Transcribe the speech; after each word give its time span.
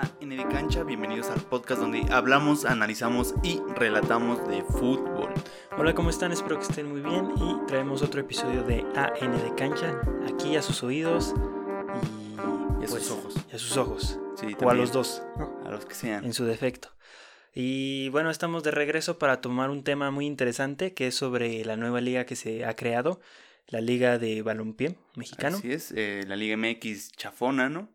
AN 0.00 0.30
de 0.30 0.48
Cancha, 0.48 0.82
bienvenidos 0.82 1.28
al 1.28 1.40
podcast 1.42 1.82
donde 1.82 2.06
hablamos, 2.10 2.64
analizamos 2.64 3.34
y 3.42 3.60
relatamos 3.76 4.46
de 4.48 4.62
fútbol. 4.62 5.32
Hola, 5.76 5.94
¿cómo 5.94 6.08
están? 6.08 6.32
Espero 6.32 6.56
que 6.56 6.64
estén 6.64 6.88
muy 6.88 7.02
bien 7.02 7.30
y 7.36 7.66
traemos 7.66 8.00
otro 8.02 8.20
episodio 8.20 8.62
de 8.62 8.86
AN 8.94 9.32
de 9.32 9.54
Cancha 9.56 10.00
aquí 10.26 10.56
a 10.56 10.62
sus 10.62 10.82
oídos 10.82 11.34
y, 12.80 12.84
a 12.84 12.88
sus 12.88 12.90
pues, 12.90 13.10
ojos. 13.10 13.34
Y 13.52 13.56
a 13.56 13.58
sus 13.58 13.76
ojos. 13.76 14.18
Sí, 14.36 14.56
o 14.62 14.70
a 14.70 14.74
los 14.74 14.90
dos. 14.92 15.22
A 15.66 15.70
los 15.70 15.84
que 15.84 15.94
sean. 15.94 16.24
En 16.24 16.32
su 16.32 16.46
defecto. 16.46 16.88
Y 17.54 18.08
bueno, 18.08 18.30
estamos 18.30 18.62
de 18.62 18.70
regreso 18.70 19.18
para 19.18 19.42
tomar 19.42 19.68
un 19.68 19.84
tema 19.84 20.10
muy 20.10 20.24
interesante 20.24 20.94
que 20.94 21.08
es 21.08 21.14
sobre 21.14 21.62
la 21.64 21.76
nueva 21.76 22.00
liga 22.00 22.24
que 22.24 22.36
se 22.36 22.64
ha 22.64 22.74
creado 22.74 23.20
la 23.70 23.80
Liga 23.80 24.18
de 24.18 24.42
Balompié 24.42 24.96
mexicano. 25.14 25.56
Así 25.56 25.72
es, 25.72 25.92
eh, 25.96 26.24
la 26.26 26.36
Liga 26.36 26.56
MX 26.56 27.12
chafona, 27.12 27.68
¿no? 27.68 27.88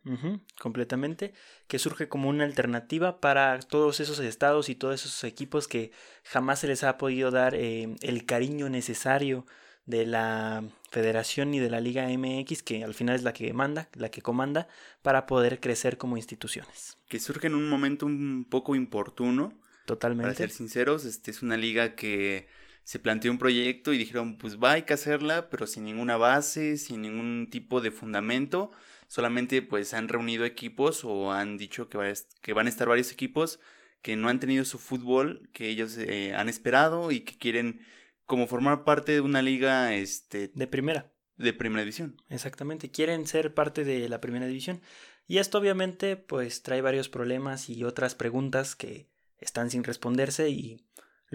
completamente, 0.59 1.33
que 1.67 1.79
surge 1.79 2.07
como 2.07 2.29
una 2.29 2.45
alternativa 2.45 3.19
para 3.19 3.59
todos 3.59 3.99
esos 3.99 4.19
estados 4.19 4.69
y 4.69 4.75
todos 4.75 5.01
esos 5.01 5.23
equipos 5.25 5.67
que 5.67 5.91
jamás 6.23 6.59
se 6.59 6.67
les 6.67 6.83
ha 6.83 6.97
podido 6.97 7.29
dar 7.29 7.55
eh, 7.55 7.93
el 8.01 8.25
cariño 8.25 8.69
necesario 8.69 9.45
de 9.85 10.05
la 10.05 10.63
federación 10.89 11.53
y 11.53 11.59
de 11.59 11.69
la 11.69 11.79
Liga 11.79 12.07
MX, 12.07 12.63
que 12.63 12.83
al 12.83 12.93
final 12.93 13.17
es 13.17 13.23
la 13.23 13.33
que 13.33 13.53
manda, 13.53 13.89
la 13.93 14.09
que 14.09 14.21
comanda, 14.21 14.67
para 15.01 15.25
poder 15.27 15.59
crecer 15.59 15.97
como 15.97 16.17
instituciones. 16.17 16.97
Que 17.07 17.19
surge 17.19 17.47
en 17.47 17.55
un 17.55 17.69
momento 17.69 18.05
un 18.05 18.47
poco 18.49 18.75
importuno. 18.75 19.53
Totalmente. 19.85 20.23
Para 20.23 20.35
ser 20.35 20.49
sinceros, 20.49 21.05
este 21.05 21.29
es 21.29 21.43
una 21.43 21.57
liga 21.57 21.95
que 21.95 22.47
se 22.85 22.99
planteó 22.99 23.31
un 23.31 23.39
proyecto 23.39 23.93
y 23.93 23.97
dijeron, 23.97 24.37
pues 24.37 24.57
va, 24.59 24.73
hay 24.73 24.83
que 24.83 24.93
hacerla, 24.93 25.49
pero 25.49 25.65
sin 25.65 25.85
ninguna 25.85 26.17
base, 26.17 26.77
sin 26.77 27.01
ningún 27.01 27.49
tipo 27.49 27.81
de 27.81 27.89
fundamento. 27.89 28.71
Solamente 29.07 29.63
pues 29.63 29.95
han 29.95 30.07
reunido 30.07 30.45
equipos 30.45 31.03
o 31.03 31.33
han 31.33 31.57
dicho 31.57 31.89
que, 31.89 32.13
que 32.41 32.53
van 32.53 32.67
a 32.67 32.69
estar 32.69 32.87
varios 32.87 33.11
equipos 33.11 33.59
que 34.03 34.15
no 34.15 34.29
han 34.29 34.39
tenido 34.39 34.65
su 34.65 34.77
fútbol 34.77 35.49
que 35.51 35.67
ellos 35.67 35.97
eh, 35.97 36.35
han 36.35 36.47
esperado 36.47 37.11
y 37.11 37.21
que 37.21 37.39
quieren 37.39 37.81
como 38.27 38.45
formar 38.45 38.83
parte 38.83 39.13
de 39.13 39.21
una 39.21 39.41
liga 39.41 39.95
este 39.95 40.51
de 40.53 40.67
primera 40.67 41.11
de 41.37 41.53
primera 41.53 41.81
división. 41.81 42.21
Exactamente, 42.29 42.91
quieren 42.91 43.25
ser 43.25 43.55
parte 43.55 43.83
de 43.83 44.07
la 44.09 44.21
primera 44.21 44.45
división. 44.45 44.79
Y 45.27 45.39
esto 45.39 45.57
obviamente 45.57 46.17
pues 46.17 46.61
trae 46.61 46.81
varios 46.81 47.09
problemas 47.09 47.67
y 47.67 47.83
otras 47.83 48.13
preguntas 48.13 48.75
que 48.75 49.09
están 49.39 49.71
sin 49.71 49.83
responderse 49.83 50.49
y 50.49 50.85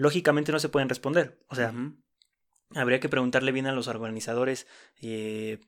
lógicamente 0.01 0.51
no 0.51 0.59
se 0.59 0.69
pueden 0.69 0.89
responder. 0.89 1.37
O 1.47 1.53
sea, 1.53 1.73
habría 2.73 2.99
que 2.99 3.07
preguntarle 3.07 3.51
bien 3.51 3.67
a 3.67 3.71
los 3.71 3.87
organizadores 3.87 4.65
eh, 4.99 5.59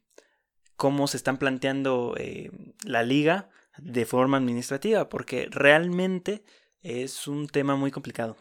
cómo 0.76 1.08
se 1.08 1.18
están 1.18 1.38
planteando 1.38 2.16
eh, 2.18 2.50
la 2.84 3.04
liga 3.04 3.52
de 3.78 4.06
forma 4.08 4.38
administrativa, 4.38 5.08
porque 5.08 5.48
realmente 5.52 6.44
es 6.82 7.28
un 7.28 7.48
tema 7.48 7.76
muy 7.76 7.92
complicado. 7.92 8.36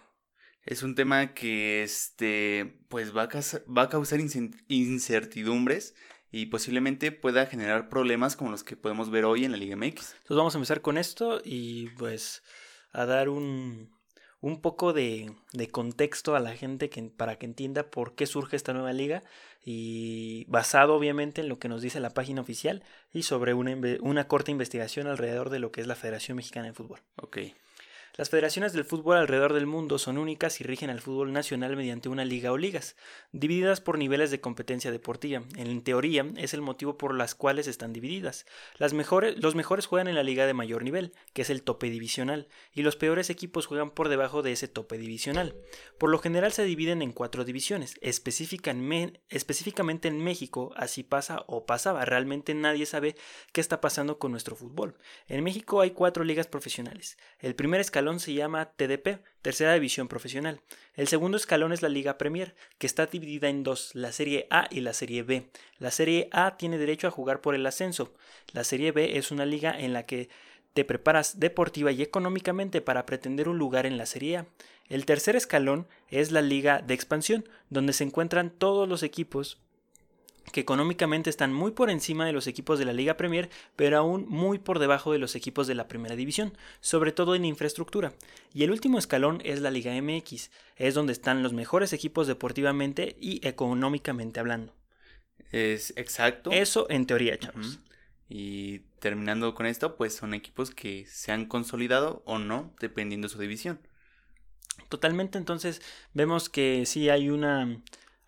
Es 0.63 0.83
un 0.83 0.95
tema 0.95 1.35
que 1.35 1.83
este, 1.83 2.81
pues 2.89 3.15
va 3.15 3.25
a, 3.25 3.29
va 3.71 3.83
a 3.83 3.89
causar 3.91 4.19
incertidumbres 4.69 5.95
y 6.31 6.47
posiblemente 6.47 7.13
pueda 7.13 7.45
generar 7.45 7.91
problemas 7.91 8.35
como 8.37 8.51
los 8.51 8.65
que 8.65 8.77
podemos 8.77 9.11
ver 9.11 9.27
hoy 9.27 9.45
en 9.45 9.51
la 9.51 9.59
Liga 9.59 9.77
MX. 9.77 10.15
Entonces 10.15 10.37
vamos 10.39 10.55
a 10.55 10.59
empezar 10.59 10.81
con 10.81 10.97
esto 10.97 11.43
y 11.45 11.91
pues 11.91 12.43
a 12.93 13.05
dar 13.05 13.29
un, 13.29 13.91
un 14.43 14.61
poco 14.61 14.93
de, 14.93 15.33
de 15.53 15.71
contexto 15.71 16.37
a 16.37 16.41
la 16.41 16.55
gente 16.55 16.91
que, 16.91 17.03
para 17.05 17.37
que 17.39 17.47
entienda 17.47 17.85
por 17.91 18.15
qué 18.15 18.27
surge 18.27 18.57
esta 18.57 18.75
nueva 18.75 18.93
liga 18.93 19.23
y 19.65 20.45
basado 20.49 20.95
obviamente 20.95 21.41
en 21.41 21.49
lo 21.49 21.59
que 21.59 21.69
nos 21.69 21.81
dice 21.81 22.01
la 22.01 22.13
página 22.13 22.43
oficial 22.43 22.83
y 23.13 23.23
sobre 23.23 23.55
una, 23.55 23.77
una 24.01 24.27
corta 24.27 24.51
investigación 24.51 25.07
alrededor 25.07 25.49
de 25.49 25.61
lo 25.61 25.71
que 25.71 25.81
es 25.81 25.87
la 25.87 25.95
Federación 25.95 26.37
Mexicana 26.37 26.67
de 26.67 26.75
Fútbol. 26.75 27.01
Ok. 27.17 27.39
Las 28.15 28.29
federaciones 28.29 28.75
del 28.75 28.85
fútbol 28.85 29.17
alrededor 29.17 29.55
del 29.55 29.67
mundo 29.67 29.99
son 29.99 30.19
únicas 30.19 30.61
y 30.61 30.65
rigen 30.65 30.91
al 30.91 31.01
fútbol 31.01 31.33
nacional 31.33 31.77
mediante 31.77 32.11
una 32.11 32.27
liga 32.27 32.53
o 32.53 32.59
ligas, 32.59 32.95
divididas 33.33 33.81
por 33.81 33.97
niveles 33.97 34.31
de 34.31 34.39
competencia 34.39 34.91
deportiva. 34.91 35.45
En 35.57 35.83
teoría, 35.83 36.27
es 36.37 36.53
el 36.53 36.61
motivo 36.61 36.99
por 36.99 37.15
las 37.15 37.35
cuales 37.35 37.67
están 37.67 37.95
divididas. 37.95 38.45
Mejores, 38.93 39.43
los 39.43 39.55
mejores 39.55 39.87
juegan 39.87 40.09
en 40.09 40.15
la 40.15 40.25
liga 40.25 40.47
de 40.47 40.53
mayor 40.53 40.85
nivel, 40.85 41.15
que 41.33 41.41
es 41.41 41.49
el 41.49 41.63
tope 41.63 41.89
divisional, 41.89 42.49
y 42.75 42.83
los 42.83 42.97
peores 42.97 43.31
equipos 43.31 43.65
juegan 43.65 43.91
por 43.91 44.11
debajo 44.11 44.43
de 44.43 44.53
ese 44.53 44.69
tope 44.69 44.99
divisional. 44.99 45.57
Por 45.97 46.11
lo 46.11 46.19
general 46.19 46.53
se 46.53 46.65
dividen 46.65 47.01
en 47.01 47.13
cuatro 47.13 47.47
divisiones, 47.47 47.95
específicamente 48.03 50.09
en 50.09 50.23
México, 50.23 50.75
así 50.77 51.03
pasa 51.03 51.45
o 51.47 51.65
pasaba. 51.65 52.05
Realmente 52.05 52.53
nadie 52.53 52.85
sabe 52.85 53.17
qué 53.53 53.63
está 53.63 53.81
pasando 53.81 54.19
con 54.19 54.33
nuestro 54.33 54.55
fútbol. 54.55 54.99
En 55.29 55.43
México 55.43 55.81
hay 55.81 55.93
cuatro 55.93 56.25
ligas 56.25 56.47
profesionales. 56.47 57.17
El 57.39 57.55
primer 57.55 57.81
escalón 57.81 58.02
se 58.19 58.35
llama 58.35 58.73
TDP, 58.77 59.21
Tercera 59.43 59.75
División 59.75 60.09
Profesional. 60.09 60.61
El 60.95 61.09
segundo 61.09 61.37
escalón 61.37 61.73
es 61.73 61.83
la 61.83 61.89
Liga 61.89 62.19
Premier, 62.19 62.55
que 62.79 62.87
está 62.87 63.07
dividida 63.07 63.49
en 63.49 63.63
dos, 63.63 63.95
la 63.95 64.13
Serie 64.13 64.47
A 64.51 64.67
y 64.71 64.81
la 64.81 64.93
Serie 64.93 65.23
B. 65.23 65.49
La 65.79 65.91
Serie 65.91 66.29
A 66.33 66.57
tiene 66.57 66.79
derecho 66.79 67.07
a 67.07 67.13
jugar 67.13 67.41
por 67.41 67.55
el 67.55 67.65
ascenso. 67.65 68.13
La 68.53 68.65
Serie 68.65 68.93
B 68.93 69.17
es 69.17 69.31
una 69.31 69.47
liga 69.47 69.79
en 69.79 69.93
la 69.93 70.05
que 70.05 70.29
te 70.75 70.85
preparas 70.85 71.39
deportiva 71.39 71.93
y 71.93 72.03
económicamente 72.03 72.81
para 72.81 73.07
pretender 73.07 73.49
un 73.49 73.59
lugar 73.59 73.87
en 73.87 73.99
la 73.99 74.07
Serie 74.07 74.39
A. 74.39 74.47
El 74.89 75.07
tercer 75.07 75.37
escalón 75.37 75.87
es 76.09 76.33
la 76.33 76.43
Liga 76.43 76.83
de 76.83 76.95
Expansión, 76.95 77.49
donde 77.71 77.93
se 77.93 78.05
encuentran 78.05 78.51
todos 78.51 78.89
los 78.89 79.03
equipos 79.03 79.62
que 80.51 80.61
económicamente 80.61 81.31
están 81.31 81.53
muy 81.53 81.71
por 81.73 81.91
encima 81.91 82.27
de 82.27 82.33
los 82.33 82.47
equipos 82.47 82.79
de 82.79 82.85
la 82.85 82.93
Liga 82.93 83.17
Premier, 83.17 83.49
pero 83.77 83.99
aún 83.99 84.27
muy 84.29 84.59
por 84.59 84.79
debajo 84.79 85.13
de 85.13 85.19
los 85.19 85.37
equipos 85.37 85.67
de 85.67 85.75
la 85.75 85.89
Primera 85.89 86.17
División, 86.17 86.57
sobre 86.81 87.13
todo 87.13 87.35
en 87.35 87.45
infraestructura. 87.45 88.13
Y 88.53 88.65
el 88.65 88.71
último 88.71 88.99
escalón 88.99 89.41
es 89.45 89.61
la 89.61 89.71
Liga 89.71 89.93
MX, 90.01 90.51
es 90.77 90.95
donde 90.95 91.13
están 91.13 91.43
los 91.43 91.53
mejores 91.53 91.93
equipos 91.93 92.27
deportivamente 92.27 93.17
y 93.21 93.47
económicamente 93.47 94.41
hablando. 94.41 94.75
Es 95.53 95.93
exacto. 95.97 96.51
Eso 96.51 96.87
en 96.89 97.07
teoría, 97.07 97.39
chavos. 97.39 97.79
Y 98.29 98.81
terminando 98.99 99.55
con 99.55 99.67
esto, 99.67 99.97
pues 99.97 100.15
son 100.15 100.33
equipos 100.33 100.71
que 100.71 101.05
se 101.07 101.33
han 101.33 101.47
consolidado 101.47 102.23
o 102.25 102.39
no, 102.39 102.75
dependiendo 102.81 103.29
de 103.29 103.35
su 103.35 103.39
división. 103.39 103.79
Totalmente, 104.89 105.37
entonces 105.39 105.83
vemos 106.15 106.49
que 106.49 106.87
sí 106.87 107.11
hay 107.11 107.29
una 107.29 107.83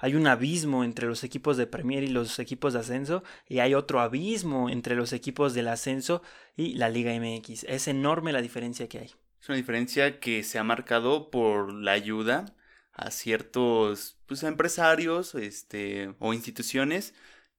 hay 0.04 0.16
un 0.16 0.26
abismo 0.26 0.84
entre 0.84 1.06
los 1.06 1.24
equipos 1.24 1.56
de 1.56 1.66
Premier 1.66 2.04
y 2.04 2.08
los 2.08 2.38
equipos 2.38 2.74
de 2.74 2.80
ascenso 2.80 3.24
y 3.48 3.60
hay 3.60 3.72
otro 3.72 4.00
abismo 4.00 4.68
entre 4.68 4.96
los 4.96 5.14
equipos 5.14 5.54
del 5.54 5.66
ascenso 5.66 6.20
y 6.58 6.74
la 6.74 6.90
Liga 6.90 7.14
MX. 7.18 7.64
Es 7.64 7.88
enorme 7.88 8.30
la 8.30 8.42
diferencia 8.42 8.86
que 8.86 8.98
hay. 8.98 9.14
Es 9.40 9.48
una 9.48 9.56
diferencia 9.56 10.20
que 10.20 10.42
se 10.42 10.58
ha 10.58 10.62
marcado 10.62 11.30
por 11.30 11.72
la 11.72 11.92
ayuda 11.92 12.54
a 12.92 13.10
ciertos 13.10 14.18
pues, 14.26 14.42
empresarios 14.42 15.34
este, 15.34 16.14
o 16.18 16.34
instituciones 16.34 17.14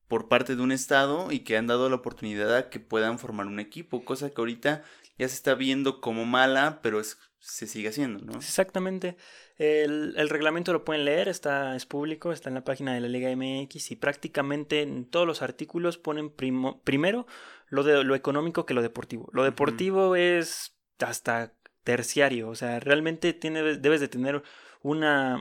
por 0.08 0.28
parte 0.28 0.56
de 0.56 0.62
un 0.62 0.72
estado 0.72 1.32
y 1.32 1.40
que 1.40 1.58
han 1.58 1.66
dado 1.66 1.90
la 1.90 1.96
oportunidad 1.96 2.56
a 2.56 2.70
que 2.70 2.80
puedan 2.80 3.18
formar 3.18 3.48
un 3.48 3.60
equipo, 3.60 4.06
cosa 4.06 4.30
que 4.30 4.40
ahorita 4.40 4.84
ya 5.18 5.28
se 5.28 5.34
está 5.34 5.56
viendo 5.56 6.00
como 6.00 6.26
mala, 6.26 6.80
pero 6.84 7.00
es, 7.00 7.18
se 7.40 7.66
sigue 7.66 7.90
haciendo, 7.90 8.24
¿no? 8.24 8.34
Exactamente. 8.34 9.18
El, 9.58 10.30
reglamento 10.30 10.74
lo 10.74 10.84
pueden 10.84 11.06
leer, 11.06 11.30
está, 11.30 11.76
es 11.76 11.86
público, 11.86 12.32
está 12.32 12.50
en 12.50 12.56
la 12.56 12.64
página 12.64 12.94
de 12.94 13.00
la 13.00 13.08
Liga 13.08 13.34
MX 13.34 13.92
y 13.92 13.96
prácticamente 13.96 14.82
en 14.82 15.06
todos 15.06 15.26
los 15.26 15.42
artículos 15.42 15.98
ponen 15.98 16.30
primero 16.30 17.26
lo, 17.70 17.84
de, 17.84 18.04
lo 18.04 18.16
económico 18.16 18.66
que 18.66 18.74
lo 18.74 18.82
deportivo. 18.82 19.30
Lo 19.32 19.44
deportivo 19.44 20.16
es 20.16 20.76
hasta 21.00 21.54
terciario, 21.84 22.50
o 22.50 22.56
sea, 22.56 22.80
realmente 22.80 23.32
tiene, 23.34 23.78
debes 23.78 24.02
de 24.02 24.08
tener 24.08 24.44
una 24.82 25.40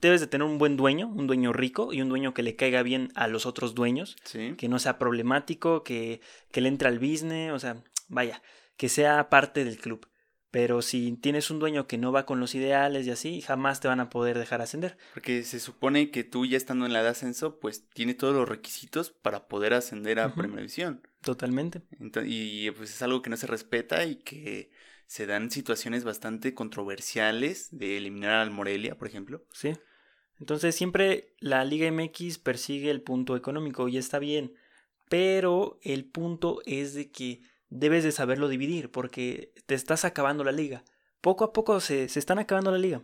debes 0.00 0.20
de 0.20 0.26
tener 0.26 0.46
un 0.46 0.58
buen 0.58 0.76
dueño, 0.76 1.08
un 1.08 1.26
dueño 1.26 1.52
rico 1.52 1.92
y 1.92 2.02
un 2.02 2.08
dueño 2.08 2.34
que 2.34 2.42
le 2.42 2.56
caiga 2.56 2.82
bien 2.82 3.10
a 3.14 3.26
los 3.26 3.44
otros 3.44 3.74
dueños, 3.74 4.16
que 4.32 4.68
no 4.68 4.78
sea 4.78 4.98
problemático, 4.98 5.82
que, 5.82 6.20
que 6.52 6.60
le 6.60 6.68
entre 6.68 6.88
al 6.88 6.98
business, 6.98 7.52
o 7.52 7.58
sea, 7.58 7.82
vaya, 8.08 8.42
que 8.76 8.88
sea 8.88 9.28
parte 9.28 9.64
del 9.64 9.78
club. 9.78 10.06
Pero 10.56 10.80
si 10.80 11.12
tienes 11.12 11.50
un 11.50 11.58
dueño 11.58 11.86
que 11.86 11.98
no 11.98 12.12
va 12.12 12.24
con 12.24 12.40
los 12.40 12.54
ideales 12.54 13.06
y 13.06 13.10
así, 13.10 13.42
jamás 13.42 13.78
te 13.80 13.88
van 13.88 14.00
a 14.00 14.08
poder 14.08 14.38
dejar 14.38 14.62
ascender. 14.62 14.96
Porque 15.12 15.42
se 15.42 15.60
supone 15.60 16.10
que 16.10 16.24
tú 16.24 16.46
ya 16.46 16.56
estando 16.56 16.86
en 16.86 16.94
la 16.94 17.02
de 17.02 17.10
ascenso, 17.10 17.60
pues 17.60 17.90
tienes 17.90 18.16
todos 18.16 18.34
los 18.34 18.48
requisitos 18.48 19.10
para 19.10 19.48
poder 19.48 19.74
ascender 19.74 20.18
a 20.18 20.32
primera 20.34 20.62
división. 20.62 21.06
Totalmente. 21.20 21.82
y 22.24 22.70
pues 22.70 22.88
es 22.88 23.02
algo 23.02 23.20
que 23.20 23.28
no 23.28 23.36
se 23.36 23.46
respeta 23.46 24.06
y 24.06 24.16
que 24.16 24.70
se 25.06 25.26
dan 25.26 25.50
situaciones 25.50 26.04
bastante 26.04 26.54
controversiales 26.54 27.68
de 27.70 27.98
eliminar 27.98 28.36
al 28.36 28.50
Morelia, 28.50 28.96
por 28.96 29.08
ejemplo. 29.08 29.44
Sí. 29.52 29.74
Entonces 30.40 30.74
siempre 30.74 31.34
la 31.38 31.66
Liga 31.66 31.92
MX 31.92 32.38
persigue 32.38 32.90
el 32.90 33.02
punto 33.02 33.36
económico 33.36 33.88
y 33.88 33.98
está 33.98 34.18
bien. 34.18 34.54
Pero 35.10 35.78
el 35.82 36.06
punto 36.06 36.62
es 36.64 36.94
de 36.94 37.10
que 37.10 37.42
debes 37.68 38.04
de 38.04 38.12
saberlo 38.12 38.48
dividir 38.48 38.90
porque 38.90 39.52
te 39.66 39.74
estás 39.74 40.04
acabando 40.04 40.44
la 40.44 40.52
liga. 40.52 40.84
Poco 41.20 41.44
a 41.44 41.52
poco 41.52 41.80
se, 41.80 42.08
se 42.08 42.18
están 42.18 42.38
acabando 42.38 42.70
la 42.70 42.78
liga. 42.78 43.02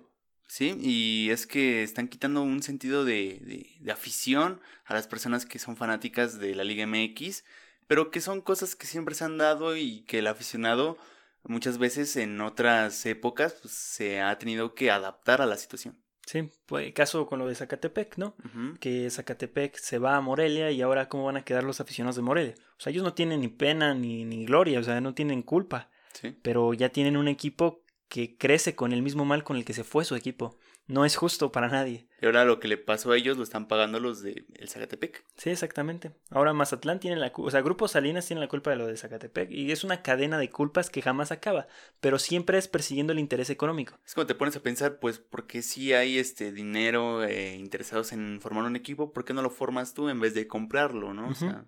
Sí, 0.52 0.76
y 0.80 1.30
es 1.30 1.46
que 1.46 1.82
están 1.82 2.08
quitando 2.08 2.42
un 2.42 2.62
sentido 2.62 3.06
de, 3.06 3.74
de, 3.80 3.90
afición 3.90 4.60
a 4.84 4.92
las 4.92 5.06
personas 5.06 5.46
que 5.46 5.58
son 5.58 5.78
fanáticas 5.78 6.38
de 6.38 6.54
la 6.54 6.62
Liga 6.62 6.86
MX, 6.86 7.44
pero 7.86 8.10
que 8.10 8.20
son 8.20 8.42
cosas 8.42 8.76
que 8.76 8.86
siempre 8.86 9.14
se 9.14 9.24
han 9.24 9.38
dado 9.38 9.76
y 9.78 10.02
que 10.02 10.18
el 10.18 10.26
aficionado 10.26 10.98
muchas 11.44 11.78
veces 11.78 12.16
en 12.16 12.38
otras 12.42 13.06
épocas 13.06 13.54
pues, 13.62 13.72
se 13.72 14.20
ha 14.20 14.38
tenido 14.38 14.74
que 14.74 14.90
adaptar 14.90 15.40
a 15.40 15.46
la 15.46 15.56
situación. 15.56 16.01
Sí, 16.26 16.48
pues 16.66 16.92
caso 16.92 17.26
con 17.26 17.38
lo 17.38 17.48
de 17.48 17.54
Zacatepec, 17.54 18.16
¿no? 18.16 18.34
Que 18.80 19.10
Zacatepec 19.10 19.76
se 19.76 19.98
va 19.98 20.16
a 20.16 20.20
Morelia 20.20 20.70
y 20.70 20.80
ahora 20.80 21.08
cómo 21.08 21.24
van 21.24 21.36
a 21.36 21.44
quedar 21.44 21.64
los 21.64 21.80
aficionados 21.80 22.16
de 22.16 22.22
Morelia. 22.22 22.54
O 22.78 22.80
sea, 22.80 22.90
ellos 22.90 23.02
no 23.02 23.14
tienen 23.14 23.40
ni 23.40 23.48
pena 23.48 23.94
ni, 23.94 24.24
ni 24.24 24.44
gloria, 24.44 24.78
o 24.78 24.82
sea, 24.82 25.00
no 25.00 25.14
tienen 25.14 25.42
culpa. 25.42 25.90
Sí. 26.12 26.36
Pero 26.42 26.74
ya 26.74 26.90
tienen 26.90 27.16
un 27.16 27.28
equipo 27.28 27.82
que 28.08 28.36
crece 28.36 28.74
con 28.74 28.92
el 28.92 29.02
mismo 29.02 29.24
mal 29.24 29.42
con 29.42 29.56
el 29.56 29.64
que 29.64 29.72
se 29.72 29.84
fue 29.84 30.04
su 30.04 30.14
equipo. 30.14 30.58
No 30.92 31.06
es 31.06 31.16
justo 31.16 31.50
para 31.52 31.68
nadie. 31.68 32.06
Y 32.20 32.26
ahora 32.26 32.44
lo 32.44 32.60
que 32.60 32.68
le 32.68 32.76
pasó 32.76 33.12
a 33.12 33.16
ellos 33.16 33.38
lo 33.38 33.42
están 33.42 33.66
pagando 33.66 33.98
los 33.98 34.22
de 34.22 34.44
el 34.56 34.68
Zacatepec. 34.68 35.24
Sí, 35.36 35.48
exactamente. 35.48 36.12
Ahora 36.28 36.52
Mazatlán 36.52 37.00
tiene 37.00 37.16
la 37.16 37.32
culpa, 37.32 37.48
o 37.48 37.50
sea, 37.50 37.62
Grupo 37.62 37.88
Salinas 37.88 38.26
tiene 38.26 38.40
la 38.40 38.48
culpa 38.48 38.70
de 38.70 38.76
lo 38.76 38.86
de 38.86 38.98
Zacatepec 38.98 39.50
y 39.50 39.72
es 39.72 39.84
una 39.84 40.02
cadena 40.02 40.38
de 40.38 40.50
culpas 40.50 40.90
que 40.90 41.00
jamás 41.00 41.32
acaba, 41.32 41.66
pero 42.00 42.18
siempre 42.18 42.58
es 42.58 42.68
persiguiendo 42.68 43.14
el 43.14 43.18
interés 43.18 43.48
económico. 43.48 43.98
Es 44.06 44.14
cuando 44.14 44.34
te 44.34 44.38
pones 44.38 44.54
a 44.54 44.62
pensar, 44.62 44.98
pues, 44.98 45.18
porque 45.18 45.62
si 45.62 45.94
hay 45.94 46.18
este 46.18 46.52
dinero 46.52 47.24
eh, 47.24 47.56
interesados 47.56 48.12
en 48.12 48.38
formar 48.42 48.64
un 48.64 48.76
equipo, 48.76 49.14
¿por 49.14 49.24
qué 49.24 49.32
no 49.32 49.40
lo 49.40 49.50
formas 49.50 49.94
tú 49.94 50.10
en 50.10 50.20
vez 50.20 50.34
de 50.34 50.46
comprarlo, 50.46 51.14
no? 51.14 51.28
O 51.28 51.34
sea, 51.34 51.64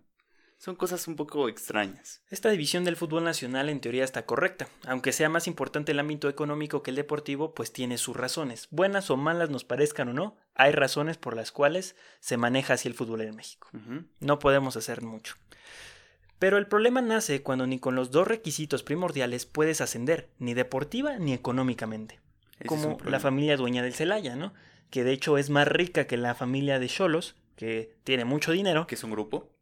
son 0.65 0.77
cosas 0.77 1.07
un 1.09 1.17
poco 1.17 1.51
extrañas. 1.51 2.23
Esta 2.31 2.49
división 2.49 2.85
del 2.85 2.97
fútbol 2.97 3.23
nacional 3.23 3.69
en 3.69 3.81
teoría 3.81 4.03
está 4.03 4.25
correcta. 4.25 4.67
Aunque 4.87 5.13
sea 5.13 5.29
más 5.29 5.47
importante 5.47 5.93
el 5.93 6.01
ámbito 6.01 6.27
económico 6.31 6.83
que 6.83 6.91
el 6.91 6.97
deportivo, 6.97 7.53
pues 7.53 7.71
tiene 7.71 7.99
sus 7.99 8.17
razones. 8.17 8.69
Buenas 8.71 9.11
o 9.11 9.19
malas 9.19 9.51
nos 9.51 9.63
parezcan 9.63 10.09
o 10.09 10.15
no, 10.15 10.39
hay 10.55 10.73
razones 10.73 11.19
por 11.19 11.37
las 11.37 11.53
cuales 11.53 11.97
se 12.21 12.39
maneja 12.39 12.73
así 12.73 12.89
el 12.89 12.95
fútbol 12.95 13.21
en 13.21 13.37
México. 13.37 13.69
No 14.21 14.39
podemos 14.39 14.79
hacer 14.79 15.03
mucho. 15.03 15.35
Pero 16.39 16.57
el 16.57 16.67
problema 16.67 17.03
nace 17.03 17.43
cuando 17.43 17.67
ni 17.67 17.79
con 17.79 17.95
los 17.95 18.11
dos 18.11 18.27
requisitos 18.27 18.83
primordiales 18.83 19.45
puedes 19.45 19.83
ascender, 19.83 20.31
ni 20.39 20.55
deportiva 20.55 21.19
ni 21.19 21.35
económicamente. 21.35 22.21
como 22.65 22.97
la 23.05 23.21
familia 23.21 23.59
dueña 23.59 23.83
del 23.83 23.93
Celaya, 23.93 24.35
¿no? 24.35 24.55
Que 24.89 25.05
de 25.05 25.13
hecho 25.13 25.37
es 25.37 25.51
más 25.51 25.69
rica 25.69 26.07
que 26.07 26.17
la 26.17 26.35
familia 26.35 26.79
de 26.79 26.89
Cholos, 26.89 27.37
que 27.55 27.99
tiene 28.03 28.25
mucho 28.25 28.53
dinero. 28.53 28.87
Que 28.87 28.95
es 28.95 29.05
un 29.05 29.11
grupo 29.11 29.54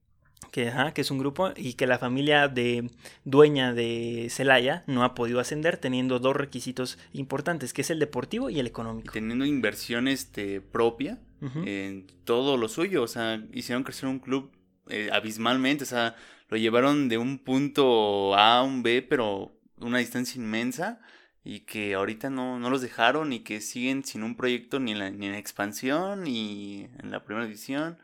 que, 0.51 0.73
que 0.95 1.01
es 1.01 1.11
un 1.11 1.19
grupo 1.19 1.53
y 1.57 1.75
que 1.75 1.87
la 1.87 1.99
familia 1.99 2.49
de 2.49 2.91
dueña 3.25 3.73
de 3.73 4.29
Celaya 4.31 4.85
no 4.87 5.05
ha 5.05 5.15
podido 5.15 5.41
ascender 5.41 5.77
teniendo 5.77 6.19
dos 6.19 6.37
requisitos 6.37 6.99
importantes, 7.13 7.73
que 7.73 7.83
es 7.83 7.91
el 7.91 7.99
deportivo 7.99 8.51
y 8.51 8.59
el 8.61 8.67
económico. 8.67 9.13
Teniendo 9.13 9.45
inversión 9.45 10.09
este, 10.09 10.61
propia 10.61 11.19
en 11.65 12.07
todo 12.25 12.57
lo 12.57 12.69
suyo, 12.69 13.03
o 13.03 13.09
sea, 13.09 13.43
hicieron 13.53 13.83
crecer 13.83 14.09
un 14.09 14.21
club 14.21 14.53
eh, 14.89 15.11
abismalmente, 15.13 15.83
o 15.83 15.87
sea, 15.89 16.15
lo 16.49 16.57
llevaron 16.57 17.09
de 17.09 17.19
un 17.19 17.39
punto 17.39 18.37
A 18.37 18.59
a 18.59 18.63
un 18.63 18.85
B, 18.85 19.03
pero 19.03 19.53
una 19.79 19.99
distancia 19.99 20.41
inmensa 20.41 21.01
y 21.45 21.61
que 21.61 21.95
ahorita 21.95 22.31
no, 22.31 22.59
no 22.59 22.71
los 22.71 22.81
dejaron 22.83 23.33
y 23.33 23.41
que 23.41 23.61
siguen 23.61 24.05
sin 24.05 24.23
un 24.23 24.37
proyecto 24.37 24.79
ni 24.79 24.93
en 24.93 24.99
la, 24.99 25.11
ni 25.11 25.27
en 25.27 25.35
expansión 25.35 26.25
ni 26.25 26.89
en 26.99 27.11
la 27.11 27.25
primera 27.25 27.47
división. 27.47 27.99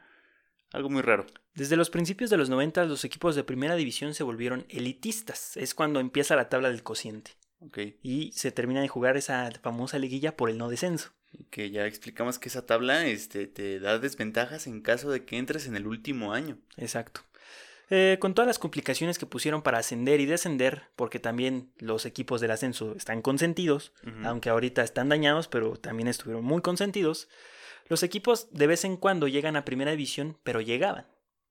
Algo 0.72 0.90
muy 0.90 1.02
raro. 1.02 1.26
Desde 1.58 1.74
los 1.74 1.90
principios 1.90 2.30
de 2.30 2.36
los 2.36 2.48
90 2.50 2.84
los 2.84 3.04
equipos 3.04 3.34
de 3.34 3.42
primera 3.42 3.74
división 3.74 4.14
se 4.14 4.22
volvieron 4.22 4.64
elitistas. 4.68 5.56
Es 5.56 5.74
cuando 5.74 5.98
empieza 5.98 6.36
la 6.36 6.48
tabla 6.48 6.70
del 6.70 6.84
cociente. 6.84 7.32
Y 8.00 8.30
se 8.30 8.52
termina 8.52 8.80
de 8.80 8.86
jugar 8.86 9.16
esa 9.16 9.50
famosa 9.60 9.98
liguilla 9.98 10.36
por 10.36 10.50
el 10.50 10.56
no 10.56 10.68
descenso. 10.68 11.10
Que 11.50 11.72
ya 11.72 11.84
explicamos 11.84 12.38
que 12.38 12.48
esa 12.48 12.64
tabla 12.64 13.04
este, 13.08 13.48
te 13.48 13.80
da 13.80 13.98
desventajas 13.98 14.68
en 14.68 14.82
caso 14.82 15.10
de 15.10 15.24
que 15.24 15.36
entres 15.36 15.66
en 15.66 15.74
el 15.74 15.88
último 15.88 16.32
año. 16.32 16.58
Exacto. 16.76 17.22
Eh, 17.90 18.18
con 18.20 18.34
todas 18.34 18.46
las 18.46 18.60
complicaciones 18.60 19.18
que 19.18 19.26
pusieron 19.26 19.62
para 19.62 19.78
ascender 19.78 20.20
y 20.20 20.26
descender, 20.26 20.84
porque 20.94 21.18
también 21.18 21.72
los 21.78 22.06
equipos 22.06 22.40
del 22.40 22.52
ascenso 22.52 22.94
están 22.94 23.20
consentidos, 23.20 23.92
aunque 24.22 24.50
ahorita 24.50 24.84
están 24.84 25.08
dañados, 25.08 25.48
pero 25.48 25.74
también 25.74 26.06
estuvieron 26.06 26.44
muy 26.44 26.62
consentidos, 26.62 27.28
los 27.88 28.04
equipos 28.04 28.48
de 28.52 28.68
vez 28.68 28.84
en 28.84 28.96
cuando 28.96 29.26
llegan 29.26 29.56
a 29.56 29.64
primera 29.64 29.90
división, 29.90 30.38
pero 30.44 30.60
llegaban. 30.60 31.06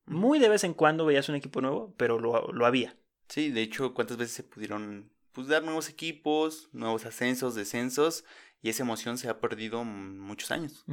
Muy 0.08 0.40
de 0.40 0.50
vez 0.50 0.64
en 0.64 0.74
cuando 0.74 1.06
veías 1.06 1.30
un 1.30 1.36
equipo 1.36 1.62
nuevo, 1.62 1.94
pero 1.98 2.20
lo, 2.20 2.66
había. 2.66 2.98
Sí, 3.28 3.52
de 3.52 3.62
hecho, 3.62 3.94
¿cuántas 3.94 4.18
veces 4.18 4.36
se 4.36 4.44
pudieron 4.44 5.12
pues, 5.34 5.48
dar 5.48 5.64
nuevos 5.64 5.90
equipos, 5.90 6.70
nuevos 6.72 7.06
ascensos, 7.06 7.56
descensos? 7.56 8.24
Y 8.62 8.70
esa 8.70 8.84
emoción 8.84 9.18
se 9.18 9.30
ha 9.30 9.40
perdido 9.40 9.84
muchos 9.84 10.50
años. 10.52 10.86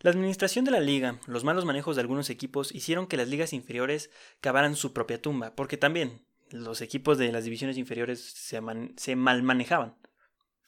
La 0.00 0.10
administración 0.10 0.64
de 0.64 0.70
la 0.70 0.80
liga, 0.80 1.20
los 1.26 1.44
malos 1.44 1.64
manejos 1.64 1.96
de 1.96 2.02
algunos 2.02 2.30
equipos 2.30 2.74
hicieron 2.74 3.06
que 3.06 3.16
las 3.16 3.28
ligas 3.28 3.52
inferiores 3.52 4.10
cavaran 4.40 4.74
su 4.74 4.92
propia 4.92 5.20
tumba, 5.20 5.54
porque 5.54 5.76
también 5.76 6.22
los 6.50 6.80
equipos 6.80 7.18
de 7.18 7.30
las 7.30 7.44
divisiones 7.44 7.76
inferiores 7.76 8.20
se, 8.20 8.60
se 8.96 9.16
mal 9.16 9.42
manejaban. 9.42 9.96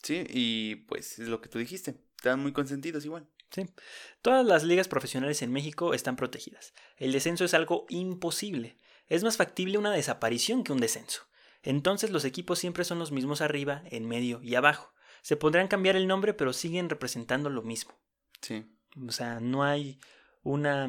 Sí, 0.03 0.25
y 0.29 0.77
pues 0.87 1.19
es 1.19 1.29
lo 1.29 1.41
que 1.41 1.49
tú 1.49 1.59
dijiste, 1.59 1.97
estaban 2.17 2.41
muy 2.41 2.53
consentidos 2.53 3.05
igual. 3.05 3.27
Sí. 3.51 3.69
Todas 4.23 4.47
las 4.47 4.65
ligas 4.65 4.89
profesionales 4.89 5.43
en 5.43 5.53
México 5.53 5.95
están 5.95 6.17
protegidas. 6.17 6.73
El 6.97 7.13
descenso 7.13 7.45
es 7.45 7.55
algo 7.55 7.87
imposible. 7.89 8.77
Es 9.09 9.25
más 9.25 9.37
factible 9.37 9.79
una 9.79 9.93
desaparición 9.93 10.63
que 10.63 10.73
un 10.73 10.81
descenso. 10.81 11.23
Entonces 11.63 12.11
los 12.11 12.25
equipos 12.25 12.59
siempre 12.59 12.85
son 12.85 12.99
los 12.99 13.13
mismos 13.13 13.41
arriba, 13.41 13.83
en 13.91 14.07
medio 14.07 14.41
y 14.43 14.55
abajo. 14.55 14.95
Se 15.23 15.37
podrán 15.37 15.69
cambiar 15.69 15.97
el 15.97 16.07
nombre, 16.07 16.33
pero 16.33 16.53
siguen 16.53 16.89
representando 16.89 17.51
lo 17.51 17.63
mismo. 17.63 17.99
Sí. 18.41 18.65
O 19.07 19.13
sea, 19.13 19.41
no 19.41 19.65
hay 19.65 19.99
una, 20.43 20.89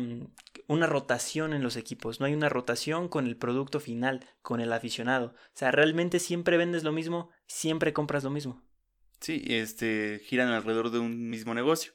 una 0.68 0.88
rotación 0.88 1.54
en 1.54 1.64
los 1.64 1.76
equipos, 1.76 2.20
no 2.20 2.26
hay 2.26 2.34
una 2.34 2.50
rotación 2.50 3.10
con 3.10 3.28
el 3.28 3.38
producto 3.38 3.80
final, 3.80 4.26
con 4.42 4.62
el 4.62 4.72
aficionado. 4.72 5.28
O 5.28 5.56
sea, 5.58 5.72
realmente 5.72 6.20
siempre 6.20 6.58
vendes 6.58 6.84
lo 6.84 6.92
mismo, 6.92 7.30
siempre 7.48 7.94
compras 7.94 8.24
lo 8.24 8.30
mismo. 8.30 8.64
Sí, 9.20 9.44
este, 9.48 10.22
giran 10.26 10.50
alrededor 10.50 10.90
de 10.90 11.00
un 11.00 11.30
mismo 11.30 11.54
negocio. 11.54 11.94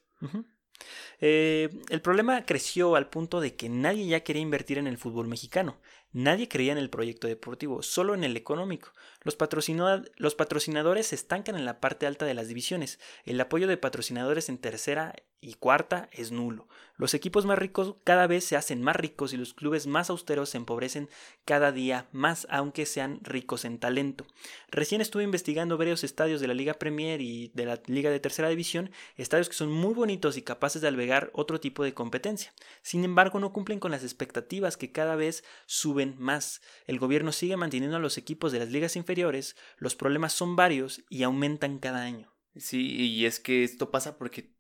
Eh, 1.21 1.71
el 1.89 2.03
problema 2.03 2.45
creció 2.45 2.97
al 2.97 3.09
punto 3.09 3.41
de 3.41 3.57
que 3.57 3.69
nadie 3.69 4.07
ya 4.07 4.21
quería 4.21 4.43
invertir 4.43 4.79
en 4.79 4.87
el 4.87 4.99
fútbol 4.99 5.29
mexicano. 5.29 5.79
Nadie 6.13 6.49
creía 6.49 6.73
en 6.73 6.79
el 6.79 6.91
proyecto 6.91 7.27
deportivo, 7.27 7.83
solo 7.83 8.15
en 8.15 8.25
el 8.25 8.37
económico. 8.37 8.93
Los, 9.23 9.35
patrocinadores 9.37 11.07
se 11.09 11.15
estancan 11.15 11.57
en 11.57 11.65
la 11.65 11.81
parte 11.81 12.07
alta 12.07 12.25
de 12.25 12.35
las 12.35 12.49
divisiones. 12.49 13.01
El 13.25 13.41
apoyo 13.41 13.67
de 13.67 13.77
patrocinadores 13.77 14.49
en 14.49 14.59
tercera 14.59 15.17
y 15.41 15.55
cuarta 15.55 16.09
es 16.13 16.31
nulo. 16.31 16.69
Los 16.97 17.13
equipos 17.13 17.45
más 17.45 17.59
ricos 17.59 17.97
cada 18.05 18.27
vez 18.27 18.45
se 18.45 18.57
hacen 18.57 18.83
más 18.83 18.97
ricos 18.97 19.33
y 19.33 19.37
los 19.37 19.53
clubes 19.53 19.87
más 19.87 20.09
austeros 20.09 20.51
se 20.51 20.57
empobrecen 20.57 21.11
cada 21.45 21.71
día 21.71 22.09
más, 22.13 22.47
aunque 22.51 22.87
sean 22.87 23.21
ricos 23.23 23.65
en 23.65 23.79
talento. 23.79 24.27
Recién 24.71 25.01
estuve 25.01 25.25
investigando 25.25 25.77
varios 25.77 26.05
estadios 26.05 26.41
de 26.41 26.49
la 26.49 26.55
Liga 26.55 26.75
Premier 26.75 27.21
y 27.21 27.51
de 27.53 27.67
la 27.67 27.81
Liga 27.87 28.11
de 28.11 28.21
Tercera 28.21 28.49
División, 28.49 28.91
estadios 29.17 29.49
que 29.49 29.57
son 29.57 29.71
muy 29.71 29.93
bonitos 29.93 30.37
y 30.37 30.43
capaces 30.43 30.81
de 30.83 30.89
albergar 30.89 31.31
otro 31.35 31.61
tipo 31.61 31.85
de 31.85 31.95
competencia. 31.95 32.55
Sin 32.83 33.05
embargo, 33.05 33.41
no 33.41 33.53
cumplen 33.53 33.81
con 33.81 33.91
las 33.91 34.05
expectativas 34.05 34.77
que 34.77 34.93
cada 34.93 35.17
vez 35.17 35.45
suben 35.67 35.96
más. 36.19 36.61
El 36.87 36.99
gobierno 36.99 37.33
sigue 37.33 37.57
manteniendo 37.57 37.97
a 37.97 38.01
los 38.01 38.19
equipos 38.19 38.53
de 38.53 38.59
las 38.59 38.71
ligas 38.71 38.97
inferiores, 38.97 39.57
los 39.79 39.97
problemas 39.97 40.33
son 40.33 40.57
varios 40.57 41.03
y 41.09 41.23
aumentan 41.23 41.79
cada 41.79 42.03
año. 42.03 42.33
Sí, 42.57 42.97
y 42.97 43.27
es 43.27 43.41
que 43.41 43.65
esto 43.65 43.91
pasa 43.91 44.19
porque 44.19 44.55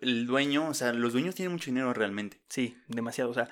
el 0.00 0.26
dueño, 0.26 0.68
o 0.68 0.74
sea, 0.74 0.92
los 0.92 1.12
dueños 1.12 1.34
tienen 1.34 1.52
mucho 1.52 1.70
dinero 1.70 1.92
realmente. 1.92 2.40
Sí, 2.48 2.76
demasiado. 2.88 3.30
O 3.30 3.34
sea, 3.34 3.48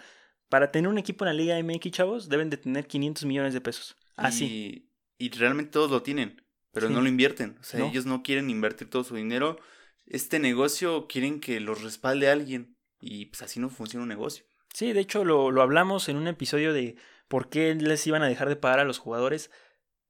para 0.49 0.73
tener 0.73 0.89
un 0.89 0.99
equipo 0.99 1.25
en 1.25 1.29
la 1.29 1.35
Liga 1.35 1.63
MX, 1.63 1.91
chavos, 1.91 2.29
deben 2.29 2.51
de 2.51 2.57
tener 2.57 2.87
500 2.87 3.25
millones 3.25 3.55
de 3.55 3.61
pesos. 3.61 3.97
Así. 4.17 4.91
Y, 5.19 5.31
realmente 5.31 5.73
todos 5.73 5.91
lo 5.91 6.03
tienen, 6.03 6.43
pero 6.73 6.89
no 6.89 7.01
lo 7.01 7.09
invierten. 7.09 7.57
O 7.61 7.65
sea, 7.65 7.87
ellos 7.87 8.07
no 8.07 8.23
quieren 8.23 8.51
invertir 8.51 8.89
todo 8.89 9.05
su 9.05 9.17
dinero. 9.17 9.59
Este 10.07 10.39
negocio 10.39 11.07
quieren 11.07 11.41
que 11.41 11.61
los 11.61 11.83
respalde 11.83 12.31
alguien. 12.31 12.77
Y 13.01 13.27
pues 13.27 13.43
así 13.43 13.61
no 13.61 13.71
funciona 13.71 14.03
un 14.03 14.09
negocio. 14.09 14.45
Sí, 14.75 14.93
de 14.93 15.01
hecho 15.01 15.25
lo, 15.25 15.51
lo 15.51 15.63
hablamos 15.63 16.09
en 16.09 16.17
un 16.17 16.29
episodio 16.29 16.73
de 16.73 16.97
por 17.31 17.49
qué 17.49 17.77
les 17.77 18.05
iban 18.09 18.25
a 18.25 18.29
dejar 18.29 18.49
de 18.49 18.57
pagar 18.57 18.81
a 18.81 18.85
los 18.85 18.99
jugadores. 18.99 19.53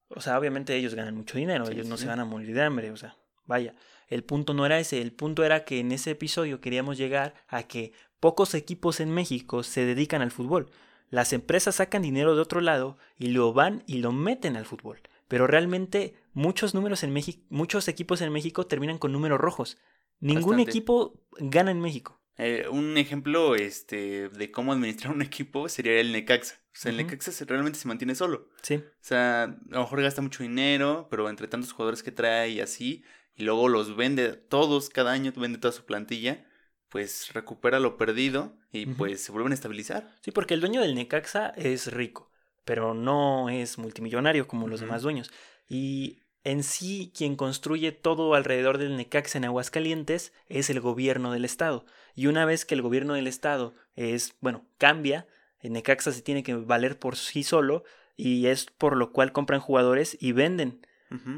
O 0.08 0.22
sea, 0.22 0.38
obviamente 0.38 0.74
ellos 0.74 0.94
ganan 0.94 1.14
mucho 1.14 1.36
dinero, 1.36 1.68
ellos 1.68 1.86
no 1.86 1.98
se 1.98 2.06
van 2.06 2.18
a 2.18 2.24
morir 2.24 2.54
de 2.54 2.62
hambre, 2.62 2.90
o 2.90 2.96
sea, 2.96 3.18
vaya. 3.44 3.74
El 4.08 4.24
punto 4.24 4.54
no 4.54 4.64
era 4.64 4.80
ese, 4.80 5.02
el 5.02 5.12
punto 5.12 5.44
era 5.44 5.66
que 5.66 5.80
en 5.80 5.92
ese 5.92 6.12
episodio 6.12 6.62
queríamos 6.62 6.96
llegar 6.96 7.34
a 7.46 7.64
que 7.64 7.92
pocos 8.20 8.54
equipos 8.54 9.00
en 9.00 9.10
México 9.10 9.62
se 9.62 9.84
dedican 9.84 10.22
al 10.22 10.30
fútbol. 10.30 10.70
Las 11.10 11.34
empresas 11.34 11.74
sacan 11.74 12.00
dinero 12.00 12.34
de 12.34 12.40
otro 12.40 12.62
lado 12.62 12.96
y 13.18 13.28
lo 13.28 13.52
van 13.52 13.84
y 13.86 13.98
lo 13.98 14.12
meten 14.12 14.56
al 14.56 14.64
fútbol. 14.64 15.00
Pero 15.28 15.46
realmente 15.46 16.14
muchos 16.32 16.72
números 16.74 17.02
en 17.02 17.12
México, 17.12 17.42
muchos 17.50 17.86
equipos 17.86 18.22
en 18.22 18.32
México 18.32 18.66
terminan 18.66 18.96
con 18.96 19.12
números 19.12 19.38
rojos. 19.38 19.76
Ningún 20.20 20.58
equipo 20.58 21.20
gana 21.38 21.70
en 21.70 21.80
México. 21.80 22.19
Eh, 22.42 22.66
un 22.70 22.96
ejemplo 22.96 23.54
este, 23.54 24.30
de 24.30 24.50
cómo 24.50 24.72
administrar 24.72 25.14
un 25.14 25.22
equipo 25.22 25.68
sería 25.68 26.00
el 26.00 26.12
Necaxa. 26.12 26.56
O 26.56 26.78
sea, 26.80 26.90
el 26.90 26.96
Necaxa 26.96 27.32
realmente 27.44 27.78
se 27.78 27.86
mantiene 27.86 28.14
solo. 28.14 28.48
Sí. 28.62 28.76
O 28.76 29.02
sea, 29.02 29.42
a 29.44 29.56
lo 29.68 29.80
mejor 29.80 30.02
gasta 30.02 30.22
mucho 30.22 30.42
dinero, 30.42 31.06
pero 31.10 31.28
entre 31.28 31.48
tantos 31.48 31.72
jugadores 31.72 32.02
que 32.02 32.12
trae 32.12 32.50
y 32.50 32.60
así, 32.60 33.04
y 33.34 33.42
luego 33.42 33.68
los 33.68 33.94
vende 33.94 34.32
todos 34.32 34.88
cada 34.88 35.12
año, 35.12 35.32
vende 35.36 35.58
toda 35.58 35.72
su 35.72 35.84
plantilla, 35.84 36.46
pues 36.88 37.32
recupera 37.34 37.78
lo 37.78 37.98
perdido 37.98 38.56
y 38.72 38.86
pues 38.86 39.22
se 39.22 39.32
vuelven 39.32 39.52
a 39.52 39.54
estabilizar. 39.54 40.14
Sí, 40.22 40.30
porque 40.30 40.54
el 40.54 40.60
dueño 40.60 40.80
del 40.80 40.94
Necaxa 40.94 41.50
es 41.56 41.92
rico, 41.92 42.30
pero 42.64 42.94
no 42.94 43.50
es 43.50 43.76
multimillonario 43.76 44.48
como 44.48 44.66
los 44.66 44.80
demás 44.80 45.02
dueños. 45.02 45.30
Y 45.68 46.22
En 46.42 46.62
sí, 46.62 47.12
quien 47.14 47.36
construye 47.36 47.92
todo 47.92 48.34
alrededor 48.34 48.78
del 48.78 48.96
Necaxa 48.96 49.38
en 49.38 49.44
Aguascalientes 49.44 50.32
es 50.48 50.70
el 50.70 50.80
gobierno 50.80 51.32
del 51.32 51.44
estado. 51.44 51.84
Y 52.14 52.26
una 52.26 52.44
vez 52.44 52.64
que 52.64 52.74
el 52.74 52.82
gobierno 52.82 53.14
del 53.14 53.26
estado 53.26 53.74
es, 53.94 54.34
bueno, 54.40 54.64
cambia, 54.78 55.26
el 55.60 55.72
Necaxa 55.72 56.12
se 56.12 56.22
tiene 56.22 56.42
que 56.42 56.54
valer 56.54 56.98
por 56.98 57.16
sí 57.16 57.42
solo 57.42 57.84
y 58.16 58.46
es 58.46 58.66
por 58.66 58.96
lo 58.96 59.12
cual 59.12 59.32
compran 59.32 59.60
jugadores 59.60 60.16
y 60.20 60.32
venden. 60.32 60.86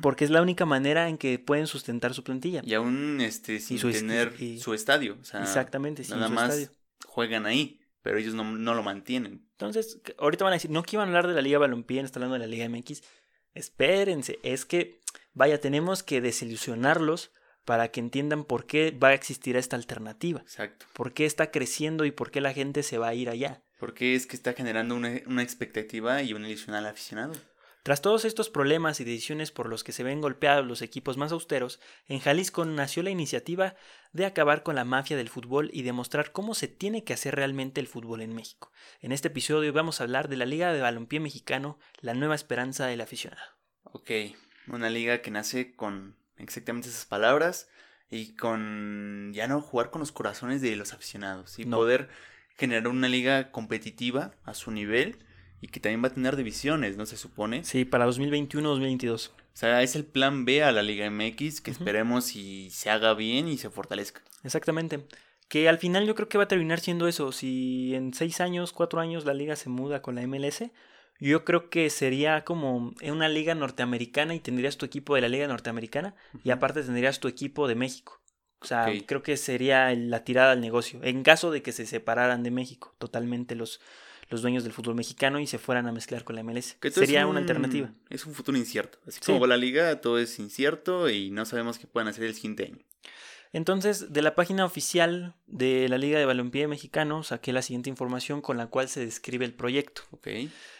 Porque 0.03 0.27
es 0.27 0.31
la 0.31 0.43
única 0.43 0.67
manera 0.67 1.09
en 1.09 1.17
que 1.17 1.39
pueden 1.39 1.67
sustentar 1.67 2.13
su 2.13 2.23
plantilla. 2.23 2.61
Y 2.63 2.75
aún 2.75 3.23
este, 3.23 3.59
sin 3.59 3.81
tener 3.81 4.35
su 4.59 4.75
estadio. 4.75 5.17
exactamente, 5.19 6.05
sin 6.05 6.17
nada 6.17 6.29
más 6.29 6.71
juegan 7.07 7.47
ahí, 7.47 7.81
pero 8.03 8.19
ellos 8.19 8.35
no, 8.35 8.45
no, 8.45 8.75
lo 8.75 8.83
mantienen. 8.83 9.47
Entonces, 9.53 10.03
ahorita 10.19 10.45
van 10.45 10.53
a 10.53 10.57
decir, 10.57 10.71
no 10.71 10.83
que 10.83 10.97
iban 10.97 11.09
a 11.09 11.09
hablar 11.09 11.27
de 11.27 11.33
la 11.33 11.41
Liga 11.41 11.59
Balompié, 11.59 12.01
está 12.01 12.19
hablando 12.19 12.35
de 12.35 12.41
la 12.41 12.47
Liga 12.49 12.69
MX. 12.69 13.03
Espérense, 13.55 14.39
es 14.43 14.65
que, 14.65 15.01
vaya, 15.35 15.61
tenemos 15.61 16.03
que 16.03 16.21
desilusionarlos 16.21 17.33
para 17.65 17.89
que 17.89 18.01
entiendan 18.01 18.45
por 18.45 18.67
qué 18.67 18.91
va 18.91 19.09
a 19.09 19.15
existir 19.15 19.57
esta 19.57 19.77
alternativa. 19.77 20.41
Exacto. 20.41 20.87
Por 20.93 21.13
qué 21.13 21.27
está 21.27 21.51
creciendo 21.51 22.05
y 22.05 22.11
por 22.11 22.31
qué 22.31 22.41
la 22.41 22.53
gente 22.53 22.83
se 22.83 22.99
va 22.99 23.09
a 23.09 23.15
ir 23.15 23.29
allá. 23.29 23.63
Porque 23.79 24.15
es 24.15 24.27
que 24.27 24.37
está 24.37 24.53
generando 24.53 24.95
una, 24.95 25.21
una 25.27 25.43
expectativa 25.43 26.23
y 26.23 26.35
un 26.35 26.45
ilusión 26.45 26.75
al 26.75 26.87
aficionado. 26.87 27.35
Tras 27.83 28.01
todos 28.01 28.25
estos 28.25 28.49
problemas 28.49 29.01
y 29.01 29.05
decisiones 29.05 29.51
por 29.51 29.69
los 29.69 29.83
que 29.83 29.91
se 29.91 30.05
ven 30.05 30.21
golpeados 30.21 30.65
los 30.65 30.83
equipos 30.83 31.17
más 31.17 31.33
austeros, 31.33 31.81
en 32.07 32.21
Jalisco 32.21 32.65
nació 32.65 33.03
la 33.03 33.11
iniciativa 33.11 33.75
de 34.13 34.25
acabar 34.25 34.63
con 34.63 34.77
la 34.77 34.85
mafia 34.85 35.17
del 35.17 35.29
fútbol 35.29 35.69
y 35.73 35.83
demostrar 35.83 36.31
cómo 36.31 36.55
se 36.55 36.69
tiene 36.69 37.03
que 37.03 37.13
hacer 37.13 37.35
realmente 37.35 37.81
el 37.81 37.89
fútbol 37.89 38.21
en 38.21 38.37
México. 38.37 38.71
En 39.01 39.11
este 39.11 39.29
episodio 39.29 39.73
vamos 39.73 40.01
a 40.01 40.05
hablar 40.05 40.29
de 40.29 40.37
la 40.37 40.47
Liga 40.47 40.73
de 40.73 40.81
Balompié 40.81 41.19
Mexicano, 41.19 41.77
la 42.01 42.15
nueva 42.15 42.37
esperanza 42.37 42.87
del 42.87 43.01
aficionado. 43.01 43.51
Ok, 43.83 44.11
una 44.69 44.89
liga 44.89 45.21
que 45.21 45.33
nace 45.33 45.75
con 45.75 46.17
exactamente 46.37 46.89
esas 46.89 47.07
palabras 47.07 47.69
y 48.11 48.37
con 48.37 49.33
ya 49.35 49.49
no 49.49 49.61
jugar 49.61 49.91
con 49.91 49.99
los 49.99 50.13
corazones 50.13 50.63
de 50.63 50.77
los 50.77 50.93
aficionados 50.93 51.59
y 51.59 51.65
poder 51.65 52.11
generar 52.57 52.87
una 52.87 53.09
liga 53.09 53.51
competitiva 53.51 54.37
a 54.45 54.55
su 54.55 54.71
nivel 54.71 55.27
y 55.63 55.69
que 55.69 55.79
también 55.79 56.03
va 56.03 56.09
a 56.09 56.13
tener 56.13 56.35
divisiones, 56.35 56.97
¿no 56.97 57.07
se 57.07 57.17
supone? 57.17 57.63
Sí, 57.63 57.85
para 57.85 58.07
2021-2022. 58.09 59.31
O 59.31 59.33
sea, 59.55 59.81
es 59.83 59.95
el 59.95 60.05
plan 60.05 60.45
B 60.45 60.65
a 60.65 60.73
la 60.73 60.83
Liga 60.83 61.09
MX 61.09 61.61
que 61.61 61.71
esperemos 61.71 62.35
y 62.35 62.69
se 62.71 62.91
haga 62.91 63.15
bien 63.15 63.47
y 63.47 63.57
se 63.57 63.71
fortalezca. 63.71 64.23
Exactamente. 64.43 65.07
Que 65.49 65.69
al 65.69 65.79
final 65.79 66.05
yo 66.05 66.17
creo 66.17 66.29
que 66.29 66.37
va 66.37 66.45
a 66.45 66.49
terminar 66.49 66.81
siendo 66.81 67.07
eso. 67.07 67.31
Si 67.31 67.95
en 67.95 68.13
seis 68.13 68.41
años, 68.41 68.73
cuatro 68.73 69.01
años 69.01 69.25
la 69.25 69.35
liga 69.35 69.55
se 69.55 69.69
muda 69.69 70.03
con 70.03 70.17
la 70.17 70.27
MLS, 70.27 70.65
yo 71.21 71.45
creo 71.45 71.71
que 71.71 71.91
sería 71.91 72.45
como 72.45 72.93
una 73.01 73.29
liga 73.29 73.55
norteamericana 73.55 74.35
y 74.35 74.41
tendrías 74.41 74.79
tu 74.79 74.85
equipo 74.85 75.15
de 75.15 75.21
la 75.21 75.29
liga 75.29 75.47
norteamericana 75.47 76.17
y 76.43 76.51
aparte 76.51 76.83
tendrías 76.83 77.21
tu 77.21 77.29
equipo 77.29 77.69
de 77.69 77.77
México. 77.77 78.21
O 78.61 78.65
sea, 78.65 78.87
creo 79.07 79.23
que 79.23 79.37
sería 79.37 79.95
la 79.95 80.25
tirada 80.25 80.53
al 80.53 80.61
negocio. 80.61 81.01
En 81.03 81.23
caso 81.23 81.53
de 81.53 81.63
que 81.63 81.71
se 81.71 81.87
separaran 81.87 82.43
de 82.43 82.51
México 82.51 82.95
totalmente 82.99 83.55
los, 83.55 83.81
los 84.33 84.43
dueños 84.43 84.65
del 84.65 84.73
fútbol 84.73 84.95
mexicano 84.95 85.39
y 85.39 85.47
se 85.47 85.59
fueran 85.59 85.87
a 85.87 85.93
mezclar 85.93 86.25
con 86.25 86.35
la 86.35 86.43
MLS. 86.43 86.77
Sería 86.91 87.27
una 87.27 87.39
alternativa. 87.39 87.93
Es 88.09 88.25
un 88.27 88.35
futuro 88.35 88.57
incierto. 88.57 88.99
Así 89.07 89.21
como 89.21 89.47
la 89.47 89.57
liga, 89.57 90.01
todo 90.01 90.19
es 90.19 90.39
incierto 90.39 91.11
y 91.11 91.31
no 91.31 91.45
sabemos 91.45 91.79
qué 91.79 91.87
pueden 91.87 92.09
hacer 92.09 92.25
el 92.25 92.35
siguiente 92.35 92.65
año. 92.65 92.79
Entonces, 93.53 94.15
de 94.15 94.23
la 94.23 94.35
página 94.35 94.65
oficial 94.65 95.35
de 95.47 95.87
la 95.91 95.99
Liga 95.99 96.19
de 96.19 96.25
Balompié 96.25 96.67
Mexicano 96.69 97.23
saqué 97.23 97.53
la 97.53 97.61
siguiente 97.61 97.91
información 97.91 98.41
con 98.41 98.57
la 98.57 98.69
cual 98.69 98.89
se 98.89 99.05
describe 99.05 99.45
el 99.45 99.53
proyecto. 99.53 100.03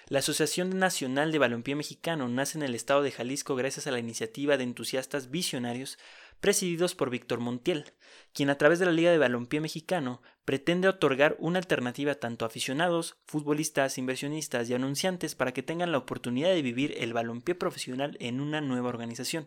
La 0.09 0.21
Asociación 0.21 0.79
Nacional 0.79 1.33
de 1.33 1.39
Balompié 1.39 1.75
Mexicano 1.75 2.29
nace 2.29 2.57
en 2.57 2.63
el 2.63 2.75
estado 2.75 3.03
de 3.03 3.11
Jalisco 3.11 3.57
gracias 3.57 3.87
a 3.87 3.91
la 3.91 3.99
iniciativa 3.99 4.57
de 4.57 4.65
entusiastas 4.65 5.31
visionarios 5.31 5.99
presididos 6.43 6.97
por 6.97 7.09
Víctor 7.09 7.39
Montiel, 7.39 7.95
quien 8.35 8.51
a 8.51 8.59
través 8.59 8.81
de 8.81 8.85
la 8.85 8.93
Liga 8.93 9.13
de 9.13 9.17
Balompié 9.17 9.61
Mexicano 9.61 10.23
pretende 10.45 10.89
otorgar 10.89 11.37
una 11.39 11.61
alternativa 11.61 12.17
tanto 12.17 12.45
a 12.45 12.49
aficionados, 12.49 13.17
futbolistas, 13.27 13.97
inversionistas 13.97 14.69
y 14.69 14.75
anunciantes 14.75 15.37
para 15.37 15.53
que 15.53 15.63
tengan 15.63 15.93
la 15.93 15.99
oportunidad 15.99 16.51
de 16.51 16.61
vivir 16.61 16.97
el 16.99 17.13
balompié 17.13 17.55
profesional 17.55 18.17
en 18.19 18.41
una 18.41 18.61
nueva 18.61 18.89
organización. 18.89 19.47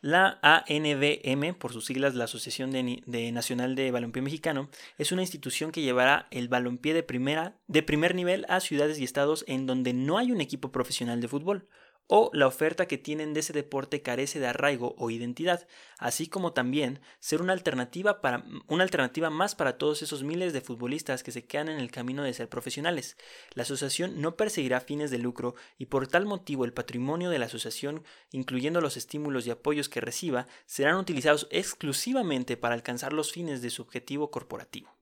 La 0.00 0.38
ANBM, 0.42 1.54
por 1.54 1.72
sus 1.72 1.84
siglas 1.84 2.14
la 2.14 2.24
Asociación 2.24 2.70
Nacional 3.06 3.74
de 3.74 3.90
Balompié 3.90 4.22
Mexicano, 4.22 4.70
es 4.96 5.12
una 5.12 5.22
institución 5.22 5.70
que 5.70 5.82
llevará 5.82 6.28
el 6.30 6.48
balompié 6.48 6.94
de, 6.94 7.02
primera, 7.02 7.58
de 7.66 7.82
primer 7.82 8.14
nivel 8.14 8.46
a 8.48 8.60
ciudades 8.60 8.98
y 8.98 9.04
estados 9.04 9.44
en 9.48 9.66
donde 9.66 9.92
no 9.92 10.16
hay 10.16 10.32
un 10.32 10.40
equipo 10.40 10.72
profesional 10.72 11.20
de 11.20 11.28
fútbol, 11.28 11.68
o 12.08 12.30
la 12.32 12.46
oferta 12.46 12.86
que 12.86 12.98
tienen 12.98 13.34
de 13.34 13.40
ese 13.40 13.52
deporte 13.52 14.02
carece 14.02 14.38
de 14.38 14.46
arraigo 14.46 14.94
o 14.98 15.10
identidad, 15.10 15.66
así 15.98 16.28
como 16.28 16.52
también 16.52 17.00
ser 17.18 17.42
una 17.42 17.52
alternativa, 17.52 18.20
para, 18.20 18.44
una 18.68 18.84
alternativa 18.84 19.30
más 19.30 19.54
para 19.54 19.76
todos 19.76 20.02
esos 20.02 20.22
miles 20.22 20.52
de 20.52 20.60
futbolistas 20.60 21.22
que 21.22 21.32
se 21.32 21.46
quedan 21.46 21.68
en 21.68 21.78
el 21.78 21.90
camino 21.90 22.22
de 22.22 22.34
ser 22.34 22.48
profesionales. 22.48 23.16
La 23.54 23.64
asociación 23.64 24.20
no 24.20 24.36
perseguirá 24.36 24.80
fines 24.80 25.10
de 25.10 25.18
lucro 25.18 25.54
y 25.78 25.86
por 25.86 26.06
tal 26.06 26.26
motivo 26.26 26.64
el 26.64 26.72
patrimonio 26.72 27.30
de 27.30 27.38
la 27.38 27.46
asociación, 27.46 28.04
incluyendo 28.30 28.80
los 28.80 28.96
estímulos 28.96 29.46
y 29.46 29.50
apoyos 29.50 29.88
que 29.88 30.00
reciba, 30.00 30.46
serán 30.66 30.96
utilizados 30.96 31.48
exclusivamente 31.50 32.56
para 32.56 32.74
alcanzar 32.74 33.12
los 33.12 33.32
fines 33.32 33.62
de 33.62 33.70
su 33.70 33.82
objetivo 33.82 34.30
corporativo. 34.30 34.94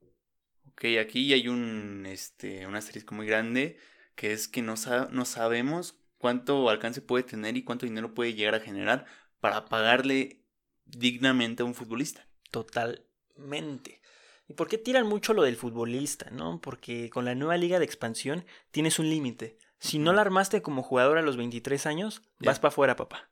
Ok, 0.73 0.87
aquí 1.01 1.33
hay 1.33 1.49
un, 1.49 2.05
este, 2.07 2.67
un 2.67 2.75
asterisco 2.75 3.15
muy 3.15 3.27
grande 3.27 3.77
que 4.17 4.33
es 4.33 4.49
que 4.49 4.63
no, 4.63 4.75
no 5.11 5.25
sabemos 5.25 6.04
cuánto 6.25 6.71
alcance 6.71 7.03
puede 7.03 7.23
tener 7.23 7.55
y 7.55 7.65
cuánto 7.65 7.85
dinero 7.85 8.15
puede 8.15 8.33
llegar 8.33 8.55
a 8.55 8.61
generar 8.61 9.05
para 9.41 9.67
pagarle 9.67 10.41
dignamente 10.87 11.63
a 11.63 11.67
un 11.67 11.75
futbolista. 11.75 12.27
Totalmente. 12.51 14.01
¿Y 14.49 14.55
por 14.55 14.67
qué 14.67 14.79
tiran 14.79 15.07
mucho 15.07 15.35
lo 15.35 15.43
del 15.43 15.57
futbolista, 15.57 16.31
no? 16.31 16.63
Porque 16.63 17.11
con 17.11 17.27
la 17.27 17.35
nueva 17.35 17.59
liga 17.59 17.79
de 17.79 17.85
expansión 17.85 18.47
tienes 18.71 18.99
un 18.99 19.11
límite. 19.11 19.59
Si 19.79 19.99
no 19.99 20.15
la 20.15 20.23
armaste 20.23 20.63
como 20.63 20.83
jugador 20.83 21.19
a 21.19 21.23
los 21.23 21.37
23 21.37 21.85
años, 21.85 22.23
vas 22.39 22.59
para 22.59 22.71
afuera, 22.71 22.97
papá. 22.97 23.29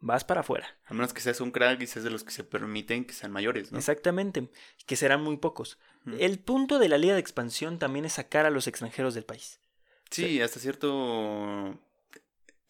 Vas 0.00 0.24
para 0.24 0.40
afuera. 0.40 0.66
A 0.86 0.94
menos 0.94 1.12
que 1.12 1.20
seas 1.20 1.42
un 1.42 1.50
crack 1.50 1.82
y 1.82 1.86
seas 1.86 2.06
de 2.06 2.10
los 2.10 2.24
que 2.24 2.32
se 2.32 2.42
permiten 2.42 3.04
que 3.04 3.12
sean 3.12 3.32
mayores, 3.32 3.70
¿no? 3.70 3.76
Exactamente, 3.76 4.48
que 4.86 4.96
serán 4.96 5.22
muy 5.22 5.36
pocos. 5.36 5.78
El 6.18 6.38
punto 6.38 6.78
de 6.78 6.88
la 6.88 6.96
liga 6.96 7.12
de 7.12 7.20
expansión 7.20 7.78
también 7.78 8.06
es 8.06 8.14
sacar 8.14 8.46
a 8.46 8.50
los 8.50 8.66
extranjeros 8.66 9.12
del 9.12 9.26
país. 9.26 9.60
Sí, 10.10 10.40
hasta 10.40 10.58
cierto 10.58 11.78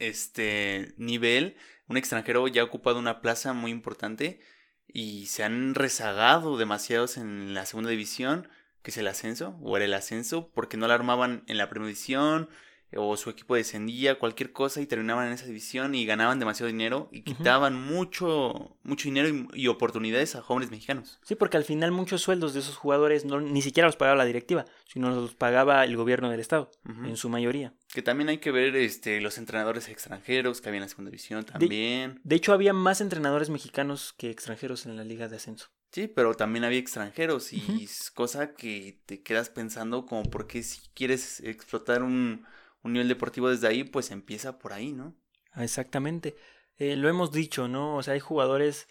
este 0.01 0.95
nivel, 0.97 1.57
un 1.87 1.97
extranjero 1.97 2.47
ya 2.49 2.63
ha 2.63 2.65
ocupado 2.65 2.99
una 2.99 3.21
plaza 3.21 3.53
muy 3.53 3.71
importante 3.71 4.41
y 4.89 5.27
se 5.27 5.45
han 5.45 5.75
rezagado 5.75 6.57
demasiados 6.57 7.17
en 7.17 7.55
la 7.55 7.67
segunda 7.67 7.91
división, 7.91 8.49
que 8.83 8.91
es 8.91 8.97
el 8.97 9.07
ascenso, 9.07 9.57
o 9.63 9.77
era 9.77 9.85
el 9.85 9.95
ascenso, 9.95 10.51
porque 10.53 10.77
no 10.77 10.89
la 10.89 10.95
armaban 10.95 11.45
en 11.47 11.59
la 11.59 11.69
primera 11.69 11.89
división, 11.89 12.49
o 12.97 13.17
su 13.17 13.31
equipo 13.31 13.55
descendía, 13.55 14.19
cualquier 14.19 14.53
cosa 14.53 14.81
y 14.81 14.87
terminaban 14.87 15.29
en 15.29 15.33
esa 15.33 15.47
división 15.47 15.95
y 15.95 16.05
ganaban 16.07 16.39
demasiado 16.39 16.67
dinero 16.67 17.09
y 17.13 17.23
quitaban 17.23 17.81
mucho, 17.81 18.77
mucho 18.83 19.09
dinero 19.09 19.47
y, 19.55 19.69
oportunidades 19.69 20.35
a 20.35 20.43
jóvenes 20.43 20.71
mexicanos. 20.71 21.21
Sí, 21.23 21.37
porque 21.37 21.57
al 21.57 21.65
final 21.65 21.93
muchos 21.93 22.23
sueldos 22.23 22.53
de 22.53 22.61
esos 22.61 22.77
jugadores 22.77 23.25
no, 23.25 23.41
ni 23.41 23.63
siquiera 23.63 23.87
los 23.87 23.97
pagaba 23.97 24.17
la 24.17 24.25
directiva, 24.25 24.65
sino 24.87 25.11
los 25.11 25.35
pagaba 25.35 25.85
el 25.85 25.97
gobierno 25.97 26.31
del 26.31 26.41
estado, 26.41 26.71
en 26.85 27.17
su 27.17 27.29
mayoría. 27.29 27.73
Que 27.93 28.03
también 28.03 28.29
hay 28.29 28.39
que 28.39 28.51
ver 28.51 28.75
este, 28.75 29.21
los 29.21 29.39
entrenadores 29.39 29.89
extranjeros 29.89 30.61
que 30.61 30.69
había 30.69 30.79
en 30.79 30.83
la 30.83 30.89
segunda 30.89 31.11
división 31.11 31.45
también. 31.45 32.21
De, 32.25 32.37
hecho, 32.37 32.53
había 32.53 32.73
más 32.73 33.01
entrenadores 33.01 33.51
mexicanos 33.51 34.15
que 34.17 34.31
extranjeros 34.31 34.87
en 34.87 34.97
la 34.97 35.05
liga 35.05 35.29
de 35.29 35.37
ascenso. 35.37 35.69
Sí, 35.93 36.07
pero 36.07 36.35
también 36.35 36.65
había 36.65 36.79
extranjeros 36.79 37.53
y 37.53 37.83
es 37.83 38.13
cosa 38.13 38.55
que 38.55 39.01
te 39.07 39.23
quedas 39.23 39.51
pensando 39.51 40.07
como 40.07 40.23
porque 40.31 40.63
si 40.63 40.81
quieres 40.95 41.41
explotar 41.41 42.05
un 42.05 42.47
un 42.83 42.93
nivel 42.93 43.09
deportivo 43.09 43.49
desde 43.49 43.69
ahí, 43.69 43.85
pues 43.85 44.11
empieza 44.11 44.59
por 44.59 44.73
ahí, 44.73 44.93
¿no? 44.93 45.15
Ah, 45.53 45.65
exactamente. 45.65 46.37
Eh, 46.79 46.97
lo 46.97 47.09
hemos 47.09 47.33
dicho, 47.33 47.69
¿no? 47.69 47.97
O 47.97 48.03
sea, 48.03 48.15
hay 48.15 48.21
jugadores... 48.21 48.89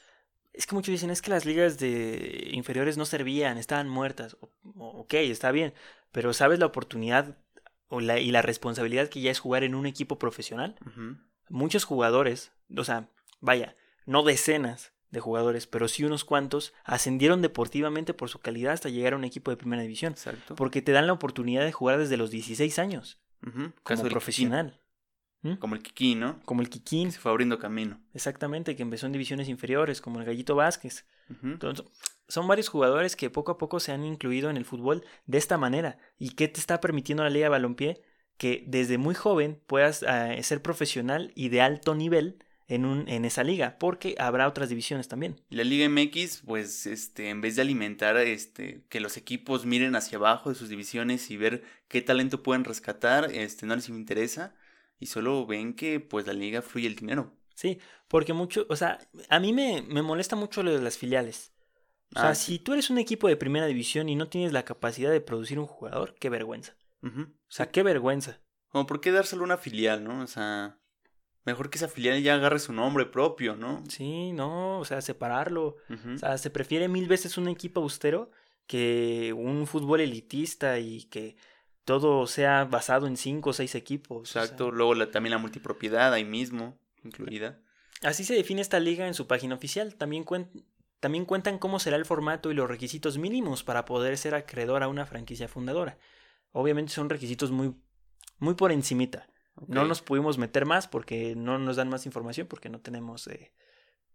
Es 0.53 0.65
que 0.65 0.75
muchos 0.75 0.91
dicen, 0.91 1.09
es 1.09 1.21
que 1.21 1.31
las 1.31 1.45
ligas 1.45 1.77
de 1.77 2.49
inferiores 2.51 2.97
no 2.97 3.05
servían, 3.05 3.57
estaban 3.57 3.87
muertas. 3.87 4.37
ok, 4.75 5.13
está 5.15 5.51
bien, 5.51 5.73
pero 6.11 6.33
¿sabes 6.33 6.59
la 6.59 6.65
oportunidad 6.65 7.37
o 7.87 8.01
la, 8.01 8.19
y 8.19 8.31
la 8.31 8.41
responsabilidad 8.41 9.09
que 9.09 9.21
ya 9.21 9.31
es 9.31 9.39
jugar 9.39 9.63
en 9.63 9.75
un 9.75 9.85
equipo 9.85 10.17
profesional? 10.17 10.75
Muchos 11.49 11.83
jugadores, 11.83 12.51
o 12.75 12.83
sea, 12.83 13.09
vaya, 13.39 13.75
no 14.05 14.23
decenas 14.23 14.91
de 15.11 15.19
jugadores, 15.19 15.67
pero 15.67 15.87
sí 15.87 16.03
unos 16.03 16.25
cuantos, 16.25 16.73
ascendieron 16.83 17.41
deportivamente 17.41 18.13
por 18.13 18.29
su 18.29 18.39
calidad 18.39 18.73
hasta 18.73 18.89
llegar 18.89 19.13
a 19.13 19.17
un 19.17 19.23
equipo 19.23 19.51
de 19.51 19.57
primera 19.57 19.81
división. 19.81 20.13
Exacto. 20.13 20.55
Porque 20.55 20.81
te 20.81 20.91
dan 20.91 21.07
la 21.07 21.13
oportunidad 21.13 21.63
de 21.63 21.71
jugar 21.71 21.97
desde 21.97 22.17
los 22.17 22.31
16 22.31 22.77
años. 22.79 23.19
Como 23.83 24.03
profesional. 24.03 24.79
¿Mm? 25.41 25.53
Como 25.53 25.75
el 25.75 25.81
Kikín, 25.81 26.19
¿no? 26.19 26.39
Como 26.43 26.61
el 26.61 26.69
Kikín. 26.69 27.11
Se 27.11 27.19
fue 27.19 27.31
abriendo 27.31 27.59
camino. 27.59 28.01
Exactamente, 28.13 28.75
que 28.75 28.83
empezó 28.83 29.05
en 29.05 29.13
divisiones 29.13 29.47
inferiores, 29.47 30.01
como 30.01 30.19
el 30.19 30.25
Gallito 30.25 30.55
Vázquez. 30.55 31.05
Entonces, 31.43 31.85
son 32.27 32.47
varios 32.47 32.69
jugadores 32.69 33.15
que 33.15 33.29
poco 33.29 33.51
a 33.51 33.57
poco 33.57 33.79
se 33.79 33.91
han 33.91 34.03
incluido 34.03 34.49
en 34.49 34.57
el 34.57 34.65
fútbol 34.65 35.03
de 35.25 35.37
esta 35.37 35.57
manera. 35.57 35.97
¿Y 36.17 36.31
qué 36.31 36.47
te 36.47 36.59
está 36.59 36.81
permitiendo 36.81 37.23
la 37.23 37.29
Liga 37.29 37.45
de 37.45 37.49
Balompié? 37.49 38.01
Que 38.37 38.63
desde 38.67 38.97
muy 38.97 39.15
joven 39.15 39.61
puedas 39.67 40.03
eh, 40.03 40.41
ser 40.43 40.61
profesional 40.61 41.31
y 41.35 41.49
de 41.49 41.61
alto 41.61 41.95
nivel 41.95 42.43
en, 42.69 42.85
un, 42.85 43.09
en 43.09 43.25
esa 43.25 43.43
liga, 43.43 43.77
porque 43.79 44.15
habrá 44.19 44.47
otras 44.47 44.69
divisiones 44.69 45.07
también. 45.09 45.41
La 45.49 45.63
Liga 45.63 45.89
MX, 45.89 46.43
pues, 46.45 46.85
este, 46.85 47.29
en 47.29 47.41
vez 47.41 47.57
de 47.57 47.63
alimentar, 47.63 48.15
este, 48.17 48.85
que 48.89 49.01
los 49.01 49.17
equipos 49.17 49.65
miren 49.65 49.95
hacia 49.95 50.17
abajo 50.17 50.49
de 50.49 50.55
sus 50.55 50.69
divisiones 50.69 51.29
y 51.31 51.35
ver 51.37 51.63
qué 51.89 52.01
talento 52.01 52.41
pueden 52.43 52.63
rescatar, 52.63 53.31
este, 53.33 53.65
no 53.65 53.75
les 53.75 53.89
interesa 53.89 54.55
y 54.99 55.07
solo 55.07 55.45
ven 55.45 55.73
que, 55.73 55.99
pues, 55.99 56.25
la 56.27 56.33
liga 56.33 56.61
fluye 56.61 56.87
el 56.87 56.95
dinero. 56.95 57.35
Sí, 57.55 57.79
porque 58.07 58.31
mucho, 58.31 58.65
o 58.69 58.75
sea, 58.77 58.99
a 59.27 59.39
mí 59.41 59.51
me, 59.51 59.81
me 59.81 60.01
molesta 60.01 60.37
mucho 60.37 60.63
lo 60.63 60.71
de 60.73 60.81
las 60.81 60.97
filiales. 60.97 61.51
O 62.15 62.19
sea, 62.19 62.29
Ah, 62.29 62.35
sí. 62.35 62.53
si 62.53 62.59
tú 62.59 62.73
eres 62.73 62.89
un 62.89 62.97
equipo 62.97 63.27
de 63.27 63.35
primera 63.35 63.65
división 63.65 64.09
y 64.09 64.15
no 64.15 64.29
tienes 64.29 64.53
la 64.53 64.63
capacidad 64.63 65.11
de 65.11 65.21
producir 65.21 65.59
un 65.59 65.67
jugador, 65.67 66.15
qué 66.19 66.29
vergüenza. 66.29 66.75
O 67.03 67.09
sea, 67.49 67.69
qué 67.71 67.83
vergüenza. 67.83 68.39
Como, 68.69 68.85
¿por 68.87 68.99
qué 69.01 69.11
dárselo 69.11 69.41
a 69.41 69.45
una 69.45 69.57
filial, 69.57 70.03
no? 70.03 70.21
O 70.21 70.27
sea, 70.27 70.77
mejor 71.45 71.69
que 71.69 71.77
esa 71.77 71.87
filial 71.87 72.21
ya 72.21 72.35
agarre 72.35 72.59
su 72.59 72.73
nombre 72.73 73.05
propio, 73.05 73.55
¿no? 73.55 73.83
Sí, 73.89 74.31
no, 74.33 74.79
o 74.79 74.85
sea, 74.85 75.01
separarlo. 75.01 75.77
O 76.15 76.17
sea, 76.17 76.37
se 76.37 76.49
prefiere 76.49 76.87
mil 76.87 77.07
veces 77.07 77.37
un 77.37 77.47
equipo 77.47 77.81
austero 77.81 78.31
que 78.67 79.33
un 79.35 79.65
fútbol 79.67 80.01
elitista 80.01 80.79
y 80.79 81.05
que 81.05 81.35
todo 81.85 82.27
sea 82.27 82.65
basado 82.65 83.07
en 83.07 83.17
cinco 83.17 83.49
o 83.49 83.53
seis 83.53 83.73
equipos. 83.75 84.21
o 84.21 84.25
sea. 84.31 84.43
Exacto. 84.43 84.69
Luego 84.71 84.93
la- 84.93 85.09
también 85.09 85.31
la 85.31 85.37
multipropiedad 85.39 86.13
ahí 86.13 86.23
mismo, 86.25 86.77
incluida. 87.03 87.59
Así 88.03 88.23
se 88.23 88.35
define 88.35 88.61
esta 88.61 88.79
liga 88.79 89.07
en 89.07 89.13
su 89.15 89.25
página 89.27 89.55
oficial. 89.55 89.95
También, 89.95 90.23
cuen- 90.23 90.49
también 90.99 91.25
cuentan 91.25 91.57
cómo 91.57 91.79
será 91.79 91.97
el 91.97 92.05
formato 92.05 92.51
y 92.51 92.53
los 92.53 92.69
requisitos 92.69 93.17
mínimos 93.17 93.63
para 93.63 93.85
poder 93.85 94.17
ser 94.17 94.35
acreedor 94.35 94.83
a 94.83 94.87
una 94.87 95.05
franquicia 95.07 95.47
fundadora. 95.47 95.97
Obviamente 96.51 96.91
son 96.93 97.09
requisitos 97.09 97.49
muy, 97.51 97.73
muy 98.37 98.53
por 98.53 98.71
encimita. 98.71 99.27
No 99.67 99.85
nos 99.85 100.01
pudimos 100.01 100.37
meter 100.37 100.65
más 100.65 100.87
porque 100.87 101.35
no 101.35 101.59
nos 101.59 101.75
dan 101.75 101.89
más 101.89 102.05
información 102.05 102.47
porque 102.47 102.69
no 102.69 102.79
tenemos, 102.79 103.27
eh, 103.27 103.53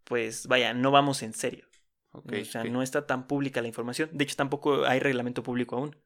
pues 0.04 0.46
vaya, 0.46 0.74
no 0.74 0.90
vamos 0.90 1.22
en 1.22 1.34
serio. 1.34 1.66
O 2.12 2.44
sea, 2.44 2.64
no 2.64 2.82
está 2.82 3.06
tan 3.06 3.26
pública 3.26 3.60
la 3.60 3.68
información. 3.68 4.08
De 4.12 4.24
hecho, 4.24 4.36
tampoco 4.36 4.84
hay 4.84 5.00
reglamento 5.00 5.42
público 5.42 5.76
aún. 5.76 5.96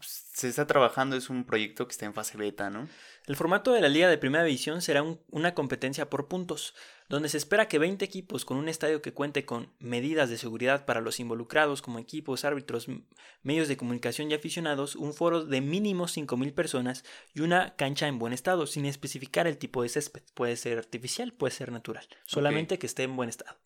Se 0.00 0.48
está 0.48 0.66
trabajando, 0.66 1.16
es 1.16 1.30
un 1.30 1.44
proyecto 1.44 1.86
que 1.86 1.92
está 1.92 2.06
en 2.06 2.14
fase 2.14 2.36
beta, 2.36 2.70
¿no? 2.70 2.88
El 3.26 3.36
formato 3.36 3.72
de 3.72 3.80
la 3.80 3.88
Liga 3.88 4.08
de 4.08 4.18
Primera 4.18 4.44
División 4.44 4.82
será 4.82 5.02
un- 5.02 5.20
una 5.30 5.54
competencia 5.54 6.10
por 6.10 6.28
puntos, 6.28 6.74
donde 7.08 7.28
se 7.28 7.38
espera 7.38 7.68
que 7.68 7.78
20 7.78 8.04
equipos 8.04 8.44
con 8.44 8.56
un 8.56 8.68
estadio 8.68 9.00
que 9.02 9.12
cuente 9.14 9.44
con 9.46 9.72
medidas 9.78 10.28
de 10.30 10.36
seguridad 10.38 10.84
para 10.84 11.00
los 11.00 11.20
involucrados 11.20 11.80
como 11.82 11.98
equipos, 11.98 12.44
árbitros, 12.44 12.86
medios 13.42 13.68
de 13.68 13.76
comunicación 13.76 14.30
y 14.30 14.34
aficionados, 14.34 14.96
un 14.96 15.14
foro 15.14 15.44
de 15.44 15.60
mínimo 15.60 16.08
5.000 16.08 16.52
personas 16.52 17.04
y 17.32 17.40
una 17.40 17.74
cancha 17.76 18.06
en 18.08 18.18
buen 18.18 18.32
estado, 18.32 18.66
sin 18.66 18.84
especificar 18.86 19.46
el 19.46 19.56
tipo 19.58 19.82
de 19.82 19.88
césped. 19.88 20.22
Puede 20.34 20.56
ser 20.56 20.78
artificial, 20.78 21.32
puede 21.32 21.52
ser 21.54 21.72
natural, 21.72 22.06
solamente 22.26 22.78
que 22.78 22.86
esté 22.86 23.04
en 23.04 23.16
buen 23.16 23.28
estado. 23.28 23.56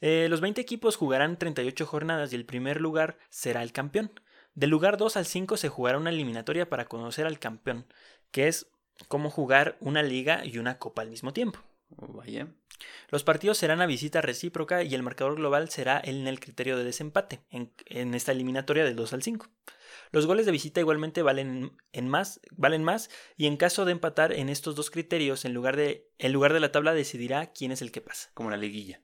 Eh, 0.00 0.26
los 0.28 0.40
20 0.40 0.60
equipos 0.60 0.96
jugarán 0.96 1.38
38 1.38 1.86
jornadas 1.86 2.32
y 2.32 2.36
el 2.36 2.44
primer 2.44 2.80
lugar 2.80 3.16
será 3.30 3.62
el 3.62 3.72
campeón. 3.72 4.10
Del 4.54 4.70
lugar 4.70 4.96
2 4.96 5.16
al 5.16 5.26
5 5.26 5.56
se 5.56 5.68
jugará 5.68 5.98
una 5.98 6.10
eliminatoria 6.10 6.68
para 6.68 6.86
conocer 6.86 7.26
al 7.26 7.38
campeón, 7.38 7.86
que 8.30 8.48
es 8.48 8.68
como 9.08 9.30
jugar 9.30 9.76
una 9.80 10.02
liga 10.02 10.44
y 10.44 10.58
una 10.58 10.78
copa 10.78 11.02
al 11.02 11.10
mismo 11.10 11.32
tiempo. 11.32 11.60
Oh, 11.96 12.08
vaya. 12.08 12.48
Los 13.10 13.24
partidos 13.24 13.58
serán 13.58 13.80
a 13.80 13.86
visita 13.86 14.20
recíproca 14.20 14.82
y 14.82 14.94
el 14.94 15.02
marcador 15.02 15.36
global 15.36 15.70
será 15.70 16.00
en 16.02 16.26
el 16.26 16.40
criterio 16.40 16.76
de 16.76 16.84
desempate, 16.84 17.40
en, 17.50 17.72
en 17.86 18.14
esta 18.14 18.32
eliminatoria 18.32 18.84
del 18.84 18.96
2 18.96 19.12
al 19.12 19.22
5. 19.22 19.48
Los 20.10 20.26
goles 20.26 20.46
de 20.46 20.52
visita 20.52 20.80
igualmente 20.80 21.22
valen, 21.22 21.76
en 21.92 22.08
más, 22.08 22.40
valen 22.52 22.84
más 22.84 23.10
y 23.36 23.46
en 23.46 23.56
caso 23.56 23.84
de 23.84 23.92
empatar 23.92 24.32
en 24.32 24.48
estos 24.48 24.74
dos 24.76 24.90
criterios, 24.90 25.44
en 25.44 25.54
lugar, 25.54 25.76
de, 25.76 26.08
en 26.18 26.32
lugar 26.32 26.52
de 26.52 26.60
la 26.60 26.72
tabla 26.72 26.94
decidirá 26.94 27.52
quién 27.52 27.72
es 27.72 27.82
el 27.82 27.92
que 27.92 28.00
pasa. 28.00 28.30
Como 28.34 28.50
la 28.50 28.56
liguilla. 28.56 29.00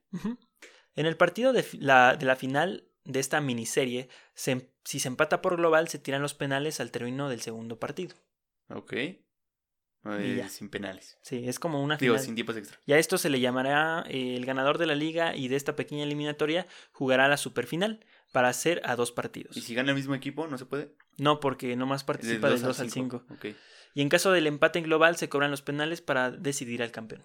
En 0.96 1.06
el 1.06 1.16
partido 1.16 1.52
de 1.52 1.64
la, 1.72 2.16
de 2.16 2.26
la 2.26 2.36
final 2.36 2.89
de 3.04 3.20
esta 3.20 3.40
miniserie, 3.40 4.08
se 4.34 4.52
em- 4.52 4.68
si 4.84 5.00
se 5.00 5.08
empata 5.08 5.42
por 5.42 5.56
global, 5.56 5.88
se 5.88 5.98
tiran 5.98 6.22
los 6.22 6.34
penales 6.34 6.80
al 6.80 6.90
término 6.90 7.28
del 7.28 7.40
segundo 7.40 7.78
partido. 7.78 8.14
Ok. 8.68 8.92
Y 8.92 9.18
Eh, 10.06 10.34
ya. 10.38 10.48
sin 10.48 10.70
penales. 10.70 11.18
Sí, 11.20 11.46
es 11.46 11.58
como 11.58 11.82
una 11.82 11.96
Digo, 11.98 12.14
final. 12.14 12.24
sin 12.24 12.34
tiempos 12.34 12.56
extra. 12.56 12.78
Y 12.86 12.92
a 12.94 12.98
esto 12.98 13.18
se 13.18 13.28
le 13.28 13.38
llamará 13.40 14.04
eh, 14.08 14.34
el 14.36 14.46
ganador 14.46 14.78
de 14.78 14.86
la 14.86 14.94
liga 14.94 15.36
y 15.36 15.48
de 15.48 15.56
esta 15.56 15.76
pequeña 15.76 16.04
eliminatoria 16.04 16.66
jugará 16.92 17.28
la 17.28 17.36
superfinal 17.36 18.04
para 18.32 18.48
hacer 18.48 18.80
a 18.84 18.96
dos 18.96 19.12
partidos. 19.12 19.56
¿Y 19.56 19.60
si 19.60 19.74
gana 19.74 19.90
el 19.90 19.96
mismo 19.96 20.14
equipo, 20.14 20.46
no 20.46 20.56
se 20.56 20.64
puede? 20.64 20.94
No, 21.18 21.38
porque 21.40 21.76
nomás 21.76 22.02
participa 22.04 22.48
del 22.48 22.62
2 22.62 22.80
al 22.80 22.90
5. 22.90 23.24
Ok. 23.30 23.46
Y 23.94 24.00
en 24.02 24.08
caso 24.08 24.32
del 24.32 24.46
empate 24.46 24.78
en 24.78 24.84
global 24.86 25.16
se 25.16 25.28
cobran 25.28 25.50
los 25.50 25.60
penales 25.62 26.00
para 26.00 26.30
decidir 26.30 26.82
al 26.82 26.92
campeón. 26.92 27.22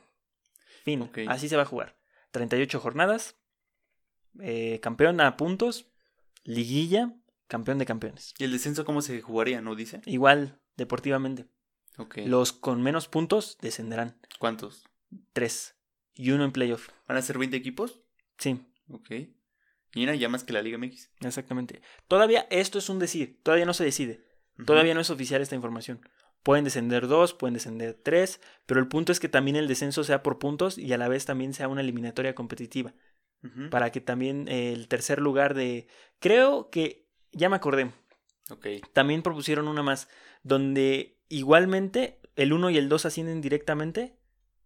Fin. 0.84 1.02
Ok. 1.04 1.20
Así 1.28 1.48
se 1.48 1.56
va 1.56 1.62
a 1.62 1.68
jugar. 1.68 1.96
38 2.32 2.80
jornadas. 2.82 3.38
Eh, 4.39 4.80
campeón 4.82 5.21
a 5.21 5.38
puntos. 5.38 5.88
Liguilla. 6.43 7.13
Campeón 7.48 7.78
de 7.78 7.86
campeones. 7.86 8.34
¿Y 8.38 8.43
el 8.43 8.52
descenso 8.52 8.86
cómo 8.86 9.02
se 9.02 9.21
jugaría, 9.21 9.62
no 9.62 9.76
dice? 9.76 10.02
Igual, 10.06 10.60
deportivamente. 10.78 11.45
Ok. 11.98 12.17
Los 12.26 12.54
con 12.54 12.82
menos 12.82 13.08
puntos 13.08 13.58
descenderán. 13.62 14.19
¿Cuántos? 14.39 14.84
3. 15.34 15.76
Y 16.15 16.32
uno 16.32 16.43
en 16.43 16.52
playoff. 16.52 16.89
¿Van 17.08 17.17
a 17.17 17.21
ser 17.21 17.38
20 17.38 17.56
equipos? 17.56 18.02
Sí, 18.38 18.60
Ok. 18.89 19.12
Y 19.93 20.04
era 20.04 20.13
ya 20.13 20.28
más 20.28 20.43
que 20.43 20.52
la 20.54 20.62
Liga 20.62 20.78
MX. 20.78 21.10
exactamente. 21.21 21.82
Todavía 22.10 22.48
esto 22.50 22.80
es 22.80 22.89
un 22.89 23.00
decir. 23.00 23.39
Todavía 23.43 23.65
no 23.65 23.74
se 23.74 23.86
decide. 23.86 24.26
Todavía 24.65 24.93
no 24.93 25.00
es 25.00 25.10
oficial 25.10 25.41
esta 25.41 25.56
información. 25.56 26.02
Pueden 26.43 26.65
descender 26.65 27.08
dos, 27.08 27.34
pueden 27.34 27.54
descender 27.54 27.93
tres, 28.04 28.39
pero 28.65 28.80
el 28.80 28.88
punto 28.88 29.12
es 29.12 29.19
que 29.19 29.30
también 29.30 29.56
el 29.56 29.67
descenso 29.67 30.04
sea 30.04 30.21
por 30.21 30.38
puntos 30.38 30.78
y 30.78 30.91
a 30.93 30.98
la 30.98 31.08
vez 31.08 31.26
también 31.26 31.54
sea 31.54 31.67
una 31.69 31.82
eliminatoria 31.82 32.36
competitiva. 32.36 32.93
Para 33.70 33.92
que 33.92 34.02
también 34.02 34.48
eh, 34.48 34.74
el 34.74 34.88
tercer 34.88 35.20
lugar 35.20 35.54
de... 35.54 35.88
Creo 36.20 36.70
que... 36.70 37.06
Ya 37.32 37.50
me 37.50 37.56
acordé. 37.56 37.92
Ok. 38.50 38.68
También 38.94 39.22
propusieron 39.22 39.68
una 39.68 39.84
más, 39.84 40.08
donde 40.44 41.18
igualmente 41.30 42.20
el 42.36 42.54
1 42.54 42.70
y 42.70 42.78
el 42.78 42.90
2 42.90 43.06
ascienden 43.06 43.42
directamente. 43.42 44.16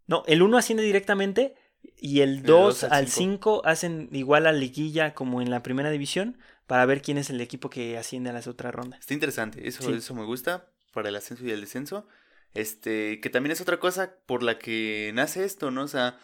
No, 0.08 0.24
el 0.28 0.42
1 0.42 0.58
asciende 0.58 0.84
directamente 0.84 1.56
y 1.98 2.22
el 2.22 2.44
2 2.44 2.82
dos 2.82 2.84
al 2.84 2.92
al 2.92 3.08
cinco. 3.08 3.62
5 3.62 3.68
hacen 3.68 4.10
igual 4.12 4.48
a 4.48 4.52
liguilla 4.52 5.14
como 5.14 5.42
en 5.42 5.50
la 5.50 5.64
primera 5.64 5.90
división 5.92 6.38
para 6.68 6.86
ver 6.86 7.02
quién 7.02 7.18
es 7.18 7.30
el 7.30 7.42
equipo 7.42 7.70
que 7.70 7.98
asciende 7.98 8.30
a 8.30 8.34
la 8.34 8.42
otra 8.46 8.72
ronda. 8.72 8.98
Está 8.98 9.14
interesante. 9.14 9.68
Eso, 9.68 9.84
Sí. 9.84 9.94
eso 9.94 10.14
me 10.14 10.26
gusta 10.26 10.68
para 10.94 11.10
el 11.10 11.16
ascenso 11.16 11.46
y 11.46 11.52
el 11.52 11.62
descenso. 11.62 12.08
Este, 12.54 13.20
que 13.22 13.30
también 13.30 13.52
es 13.52 13.62
otra 13.62 13.80
cosa 13.80 14.16
por 14.26 14.44
la 14.44 14.58
que 14.60 15.12
nace 15.14 15.44
esto, 15.46 15.72
¿no? 15.72 15.84
O 15.84 15.88
sea, 15.88 16.18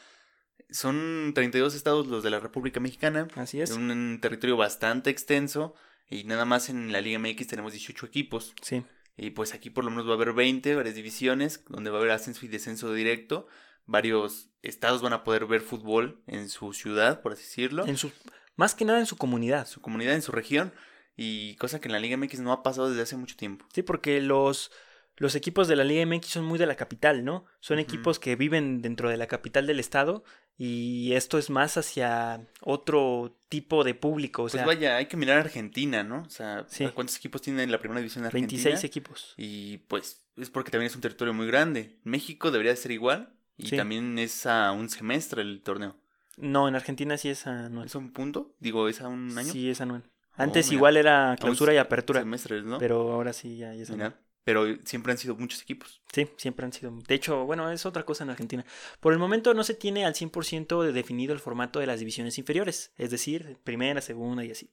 son 0.69 1.31
32 1.33 1.75
estados 1.75 2.07
los 2.07 2.23
de 2.23 2.29
la 2.29 2.39
República 2.39 2.79
Mexicana. 2.79 3.27
Así 3.35 3.61
es. 3.61 3.71
Un, 3.71 3.89
un 3.91 4.19
territorio 4.21 4.57
bastante 4.57 5.09
extenso. 5.09 5.75
Y 6.09 6.23
nada 6.25 6.45
más 6.45 6.69
en 6.69 6.91
la 6.91 7.01
Liga 7.01 7.19
MX 7.19 7.47
tenemos 7.47 7.73
18 7.73 8.05
equipos. 8.05 8.53
Sí. 8.61 8.83
Y 9.17 9.31
pues 9.31 9.53
aquí 9.53 9.69
por 9.69 9.83
lo 9.83 9.91
menos 9.91 10.07
va 10.07 10.11
a 10.11 10.15
haber 10.15 10.33
20, 10.33 10.75
varias 10.75 10.95
divisiones, 10.95 11.63
donde 11.69 11.89
va 11.89 11.97
a 11.97 11.99
haber 12.01 12.11
ascenso 12.11 12.45
y 12.45 12.49
descenso 12.49 12.93
directo. 12.93 13.47
Varios 13.85 14.49
estados 14.61 15.01
van 15.01 15.13
a 15.13 15.23
poder 15.23 15.45
ver 15.45 15.61
fútbol 15.61 16.21
en 16.27 16.49
su 16.49 16.73
ciudad, 16.73 17.21
por 17.21 17.33
así 17.33 17.43
decirlo. 17.43 17.85
En 17.85 17.97
su, 17.97 18.11
más 18.55 18.75
que 18.75 18.85
nada 18.85 18.99
en 18.99 19.05
su 19.05 19.15
comunidad. 19.15 19.67
su 19.67 19.81
comunidad, 19.81 20.15
en 20.15 20.21
su 20.21 20.31
región. 20.31 20.73
Y 21.15 21.55
cosa 21.55 21.79
que 21.79 21.87
en 21.87 21.93
la 21.93 21.99
Liga 21.99 22.17
MX 22.17 22.39
no 22.41 22.51
ha 22.51 22.61
pasado 22.63 22.89
desde 22.89 23.03
hace 23.03 23.15
mucho 23.15 23.37
tiempo. 23.37 23.65
Sí, 23.73 23.83
porque 23.83 24.19
los, 24.19 24.71
los 25.17 25.35
equipos 25.35 25.67
de 25.67 25.75
la 25.75 25.83
Liga 25.83 26.05
MX 26.05 26.27
son 26.27 26.45
muy 26.45 26.59
de 26.59 26.65
la 26.65 26.75
capital, 26.75 27.23
¿no? 27.23 27.45
Son 27.59 27.79
equipos 27.79 28.19
que 28.19 28.35
viven 28.35 28.81
dentro 28.81 29.09
de 29.09 29.17
la 29.17 29.27
capital 29.27 29.65
del 29.67 29.79
estado 29.79 30.23
y 30.57 31.13
esto 31.13 31.37
es 31.37 31.49
más 31.49 31.77
hacia 31.77 32.47
otro 32.61 33.37
tipo 33.49 33.83
de 33.83 33.93
público, 33.93 34.43
o 34.43 34.45
Pues 34.45 34.53
sea, 34.53 34.65
vaya, 34.65 34.97
hay 34.97 35.05
que 35.07 35.17
mirar 35.17 35.37
a 35.37 35.41
Argentina, 35.41 36.03
¿no? 36.03 36.23
O 36.23 36.29
sea, 36.29 36.65
Sí. 36.67 36.87
¿cuántos 36.93 37.17
equipos 37.17 37.41
tienen 37.41 37.71
la 37.71 37.79
primera 37.79 37.99
división 37.99 38.23
de 38.23 38.27
Argentina? 38.27 38.61
26 38.63 38.83
equipos. 38.83 39.33
Y 39.37 39.77
pues 39.87 40.25
es 40.37 40.49
porque 40.49 40.71
también 40.71 40.87
es 40.87 40.95
un 40.95 41.01
territorio 41.01 41.33
muy 41.33 41.47
grande. 41.47 41.97
México 42.03 42.51
debería 42.51 42.71
de 42.71 42.77
ser 42.77 42.91
igual. 42.91 43.31
Y 43.57 43.67
Sí. 43.67 43.77
también 43.77 44.19
es 44.19 44.45
a 44.45 44.73
un 44.73 44.89
semestre 44.89 45.41
el 45.41 45.61
torneo. 45.63 45.95
No, 46.35 46.67
en 46.67 46.75
Argentina 46.75 47.17
sí 47.17 47.29
es 47.29 47.47
anual. 47.47 47.85
¿Es 47.85 47.95
a 47.95 47.99
un 47.99 48.11
punto? 48.11 48.53
Digo, 48.59 48.89
¿es 48.89 48.99
a 48.99 49.07
un 49.07 49.37
año? 49.37 49.49
Sí, 49.49 49.69
es 49.69 49.79
anual. 49.79 50.03
Oh, 50.37 50.41
Antes 50.43 50.73
igual 50.73 50.97
era 50.97 51.37
clausura 51.39 51.73
y 51.73 51.77
apertura, 51.77 52.19
Semestres, 52.19 52.65
¿no? 52.65 52.77
pero 52.79 53.13
ahora 53.13 53.31
sí 53.31 53.55
ya, 53.55 53.73
ya 53.73 53.83
es 53.83 53.89
Mira, 53.91 54.07
anual. 54.07 54.21
Pero 54.45 54.65
siempre 54.85 55.11
han 55.11 55.17
sido 55.17 55.35
muchos 55.35 55.61
equipos. 55.63 56.01
Sí, 56.13 56.27
siempre 56.37 56.65
han 56.65 56.71
sido. 56.71 56.93
De 57.07 57.15
hecho, 57.15 57.45
bueno, 57.45 57.69
es 57.71 57.85
otra 57.87 58.03
cosa 58.03 58.23
en 58.23 58.29
Argentina. 58.29 58.63
Por 58.99 59.11
el 59.11 59.17
momento 59.19 59.53
no 59.55 59.63
se 59.63 59.73
tiene 59.73 60.05
al 60.05 60.13
100% 60.13 60.83
de 60.83 60.93
definido 60.93 61.33
el 61.33 61.39
formato 61.39 61.79
de 61.79 61.87
las 61.87 61.97
divisiones 61.99 62.37
inferiores, 62.37 62.93
es 62.97 63.09
decir, 63.09 63.57
primera, 63.63 64.01
segunda 64.01 64.45
y 64.45 64.51
así. 64.51 64.69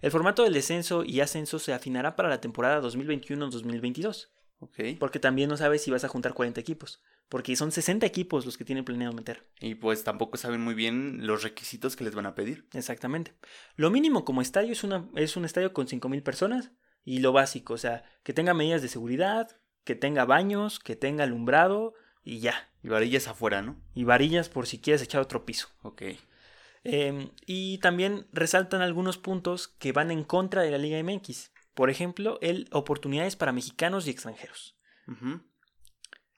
El 0.00 0.12
formato 0.12 0.44
del 0.44 0.54
descenso 0.54 1.02
y 1.04 1.20
ascenso 1.20 1.58
se 1.58 1.72
afinará 1.74 2.14
para 2.14 2.28
la 2.28 2.40
temporada 2.40 2.80
2021-2022, 2.80 4.28
Ok. 4.60 4.78
porque 5.00 5.18
también 5.18 5.48
no 5.48 5.56
sabes 5.56 5.82
si 5.82 5.90
vas 5.90 6.04
a 6.04 6.08
juntar 6.08 6.32
40 6.32 6.60
equipos, 6.60 7.02
porque 7.28 7.56
son 7.56 7.72
60 7.72 8.06
equipos 8.06 8.46
los 8.46 8.56
que 8.56 8.64
tienen 8.64 8.84
planeado 8.84 9.14
meter. 9.14 9.44
Y 9.60 9.74
pues 9.74 10.04
tampoco 10.04 10.36
saben 10.36 10.60
muy 10.60 10.74
bien 10.74 11.26
los 11.26 11.42
requisitos 11.42 11.96
que 11.96 12.04
les 12.04 12.14
van 12.14 12.26
a 12.26 12.36
pedir. 12.36 12.68
Exactamente. 12.72 13.34
Lo 13.74 13.90
mínimo 13.90 14.24
como 14.24 14.42
estadio 14.42 14.70
es, 14.72 14.84
una, 14.84 15.08
es 15.16 15.36
un 15.36 15.44
estadio 15.44 15.72
con 15.72 15.88
5.000 15.88 16.22
personas 16.22 16.70
y 17.08 17.20
lo 17.20 17.32
básico, 17.32 17.72
o 17.72 17.78
sea, 17.78 18.04
que 18.22 18.34
tenga 18.34 18.52
medidas 18.52 18.82
de 18.82 18.88
seguridad, 18.88 19.56
que 19.84 19.94
tenga 19.94 20.26
baños, 20.26 20.78
que 20.78 20.94
tenga 20.94 21.24
alumbrado 21.24 21.94
y 22.22 22.40
ya. 22.40 22.68
Y 22.82 22.88
varillas 22.88 23.28
afuera, 23.28 23.62
¿no? 23.62 23.80
Y 23.94 24.04
varillas 24.04 24.50
por 24.50 24.66
si 24.66 24.78
quieres 24.78 25.00
echar 25.00 25.22
otro 25.22 25.46
piso. 25.46 25.68
Ok. 25.80 26.02
Eh, 26.84 27.30
y 27.46 27.78
también 27.78 28.26
resaltan 28.30 28.82
algunos 28.82 29.16
puntos 29.16 29.68
que 29.68 29.92
van 29.92 30.10
en 30.10 30.22
contra 30.22 30.60
de 30.60 30.70
la 30.70 30.76
Liga 30.76 31.02
MX. 31.02 31.50
Por 31.72 31.88
ejemplo, 31.88 32.38
el 32.42 32.68
oportunidades 32.72 33.36
para 33.36 33.52
mexicanos 33.52 34.06
y 34.06 34.10
extranjeros. 34.10 34.76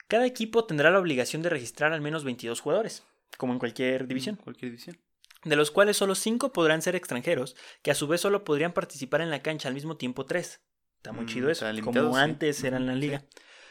Cada 0.06 0.24
equipo 0.24 0.66
tendrá 0.66 0.92
la 0.92 1.00
obligación 1.00 1.42
de 1.42 1.48
registrar 1.48 1.92
al 1.92 2.00
menos 2.00 2.22
22 2.22 2.60
jugadores, 2.60 3.04
como 3.38 3.52
en 3.52 3.58
cualquier 3.58 4.06
división, 4.06 4.36
Cualquier 4.36 4.70
división. 4.70 4.96
De 5.44 5.56
los 5.56 5.70
cuales 5.70 5.96
solo 5.96 6.14
5 6.14 6.52
podrán 6.52 6.82
ser 6.82 6.96
extranjeros, 6.96 7.56
que 7.82 7.90
a 7.90 7.94
su 7.94 8.06
vez 8.06 8.20
solo 8.20 8.44
podrían 8.44 8.72
participar 8.72 9.20
en 9.20 9.30
la 9.30 9.42
cancha 9.42 9.68
al 9.68 9.74
mismo 9.74 9.96
tiempo 9.96 10.26
3. 10.26 10.60
Está 10.96 11.12
muy 11.12 11.24
Mm, 11.24 11.28
chido 11.28 11.50
eso, 11.50 11.70
limitado, 11.72 12.06
como 12.08 12.16
sí. 12.18 12.22
antes 12.22 12.62
era 12.64 12.76
en 12.76 12.86
la 12.86 12.94
liga. 12.94 13.24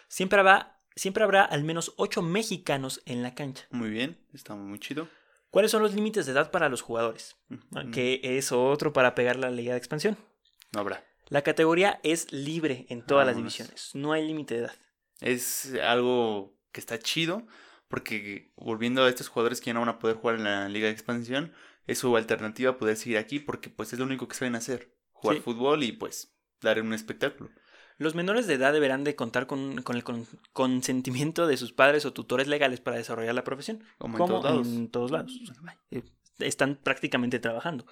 Siempre 0.07 0.39
habrá, 0.39 0.81
siempre 0.95 1.23
habrá 1.23 1.43
al 1.45 1.63
menos 1.63 1.93
8 1.97 2.21
mexicanos 2.23 3.01
en 3.05 3.21
la 3.21 3.35
cancha. 3.35 3.65
Muy 3.69 3.89
bien. 3.89 4.17
Está 4.33 4.55
muy 4.55 4.79
chido. 4.79 5.07
¿Cuáles 5.51 5.71
son 5.71 5.81
los 5.81 5.93
límites 5.95 6.25
de 6.25 6.31
edad 6.31 6.51
para 6.51 6.69
los 6.69 6.81
jugadores? 6.81 7.35
Que 7.91 8.19
es 8.23 8.51
otro 8.51 8.93
para 8.93 9.15
pegar 9.15 9.35
la 9.35 9.49
liga 9.51 9.73
de 9.73 9.77
expansión. 9.79 10.17
No 10.73 10.79
habrá. 10.81 11.03
La 11.29 11.41
categoría 11.43 11.99
es 12.03 12.31
libre 12.31 12.85
en 12.89 13.03
todas 13.05 13.25
las 13.27 13.35
divisiones, 13.35 13.91
no 13.93 14.11
hay 14.13 14.25
límite 14.27 14.55
de 14.55 14.59
edad. 14.61 14.75
Es 15.21 15.73
algo 15.83 16.55
que 16.71 16.79
está 16.79 16.97
chido. 16.97 17.45
Porque 17.89 18.53
volviendo 18.55 19.03
a 19.03 19.09
estos 19.09 19.27
jugadores 19.27 19.59
que 19.59 19.67
ya 19.67 19.73
no 19.73 19.81
van 19.81 19.89
a 19.89 19.99
poder 19.99 20.15
jugar 20.15 20.35
en 20.37 20.45
la 20.45 20.69
Liga 20.69 20.87
de 20.87 20.93
Expansión, 20.93 21.51
es 21.87 21.97
su 21.99 22.15
alternativa 22.15 22.77
poder 22.77 22.95
seguir 22.95 23.17
aquí. 23.17 23.39
Porque 23.39 23.69
pues 23.69 23.91
es 23.91 23.99
lo 23.99 24.05
único 24.05 24.27
que 24.27 24.35
saben 24.35 24.55
hacer. 24.55 24.93
Jugar 25.11 25.37
Sí. 25.37 25.41
fútbol 25.43 25.83
y 25.83 25.91
pues 25.91 26.33
dar 26.61 26.81
un 26.81 26.93
espectáculo. 26.93 27.49
Los 27.97 28.15
menores 28.15 28.47
de 28.47 28.53
edad 28.53 28.71
deberán 28.71 29.03
de 29.03 29.15
contar 29.15 29.45
con, 29.47 29.81
con 29.81 29.97
el 29.97 30.05
con- 30.05 30.25
consentimiento 30.53 31.47
de 31.47 31.57
sus 31.57 31.73
padres 31.73 32.05
o 32.05 32.13
tutores 32.13 32.47
legales 32.47 32.79
para 32.79 32.95
desarrollar 32.95 33.35
la 33.35 33.43
profesión. 33.43 33.83
Como, 33.97 34.17
como 34.17 34.35
en 34.35 34.41
todos 34.41 34.51
lados. 34.53 34.67
en 34.67 34.89
todos 34.89 35.11
lados. 35.11 35.39
Eh, 35.91 36.03
Están 36.39 36.75
prácticamente 36.81 37.39
trabajando. 37.39 37.85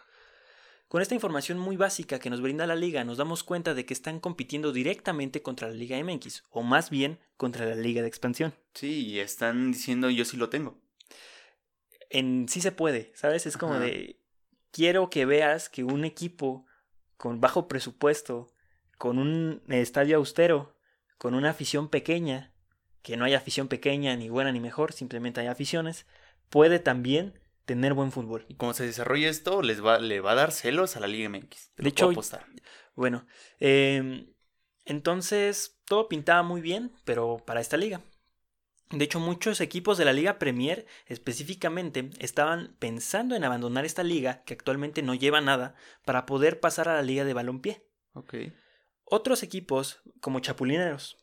Con 0.88 1.02
esta 1.02 1.15
información 1.15 1.60
muy 1.60 1.76
básica 1.76 2.17
que 2.17 2.30
nos 2.30 2.39
brinda 2.39 2.65
la 2.65 2.76
liga, 2.76 3.04
nos 3.04 3.17
damos 3.17 3.43
cuenta 3.43 3.73
de 3.73 3.86
que 3.86 3.93
están 3.93 4.21
compitiendo 4.21 4.71
directamente 4.71 5.41
contra 5.41 5.67
la 5.67 5.73
Liga 5.73 6.02
MX, 6.02 6.43
o 6.50 6.63
más 6.63 6.89
bien 6.89 7.19
contra 7.36 7.65
la 7.65 7.76
Liga 7.76 8.02
de 8.02 8.08
Expansión. 8.08 8.54
Sí, 8.73 9.06
y 9.06 9.19
están 9.19 9.73
diciendo 9.73 10.10
yo 10.10 10.23
sí 10.23 10.38
lo 10.38 10.47
tengo. 10.47 10.80
En 12.10 12.47
sí 12.47 12.62
se 12.62 12.71
puede, 12.71 13.12
¿sabes? 13.15 13.45
Es 13.45 13.58
como 13.58 13.73
Ajá. 13.73 13.84
de 13.84 14.21
quiero 14.71 15.10
que 15.10 15.26
veas 15.26 15.67
que 15.67 15.84
un 15.84 16.06
equipo 16.06 16.65
con 17.17 17.41
bajo 17.41 17.67
presupuesto, 17.67 18.47
con 18.97 19.19
un 19.19 19.62
estadio 19.67 20.15
austero, 20.15 20.78
con 21.17 21.34
una 21.34 21.50
afición 21.50 21.89
pequeña, 21.89 22.54
que 23.02 23.17
no 23.17 23.26
hay 23.26 23.34
afición 23.34 23.67
pequeña 23.67 24.15
ni 24.15 24.30
buena 24.30 24.54
ni 24.54 24.62
mejor, 24.62 24.93
simplemente 24.93 25.41
hay 25.41 25.47
aficiones, 25.47 26.06
puede 26.50 26.80
también 26.80 27.34
tener 27.67 27.93
buen 27.93 28.12
fútbol. 28.12 28.45
Y 28.47 28.56
como 28.56 28.73
se 28.73 28.86
desarrolle 28.86 29.27
esto, 29.27 29.62
les 29.62 29.86
va, 29.86 29.99
le 29.99 30.21
va 30.21 30.32
a 30.32 30.36
dar 30.36 30.51
celos 30.51 30.95
a 30.95 31.01
la 31.01 31.08
Liga 31.08 31.30
MX. 31.30 31.73
Te 31.75 31.84
De 31.84 31.89
hecho, 31.89 32.10
apostar. 32.10 32.47
Bueno, 32.95 33.27
eh, 33.60 34.25
entonces 34.86 35.77
todo 35.86 36.08
pintaba 36.08 36.41
muy 36.41 36.62
bien, 36.62 36.93
pero 37.03 37.43
para 37.45 37.60
esta 37.60 37.77
liga. 37.77 38.01
De 38.89 39.03
hecho, 39.03 39.19
muchos 39.19 39.60
equipos 39.60 39.97
de 39.97 40.06
la 40.06 40.13
Liga 40.13 40.39
Premier 40.39 40.88
específicamente 41.08 42.10
estaban 42.19 42.73
pensando 42.80 43.36
en 43.36 43.43
abandonar 43.43 43.84
esta 43.84 44.01
liga, 44.01 44.43
que 44.45 44.53
actualmente 44.53 45.03
no 45.03 45.13
lleva 45.13 45.41
nada, 45.41 45.75
para 46.06 46.25
poder 46.25 46.62
pasar 46.62 46.88
a 46.88 46.95
la 46.95 47.01
Liga 47.01 47.25
de 47.25 47.34
Balompié. 47.34 47.86
Otros 49.03 49.43
equipos, 49.43 49.99
como 50.21 50.39
Chapulineros, 50.39 51.17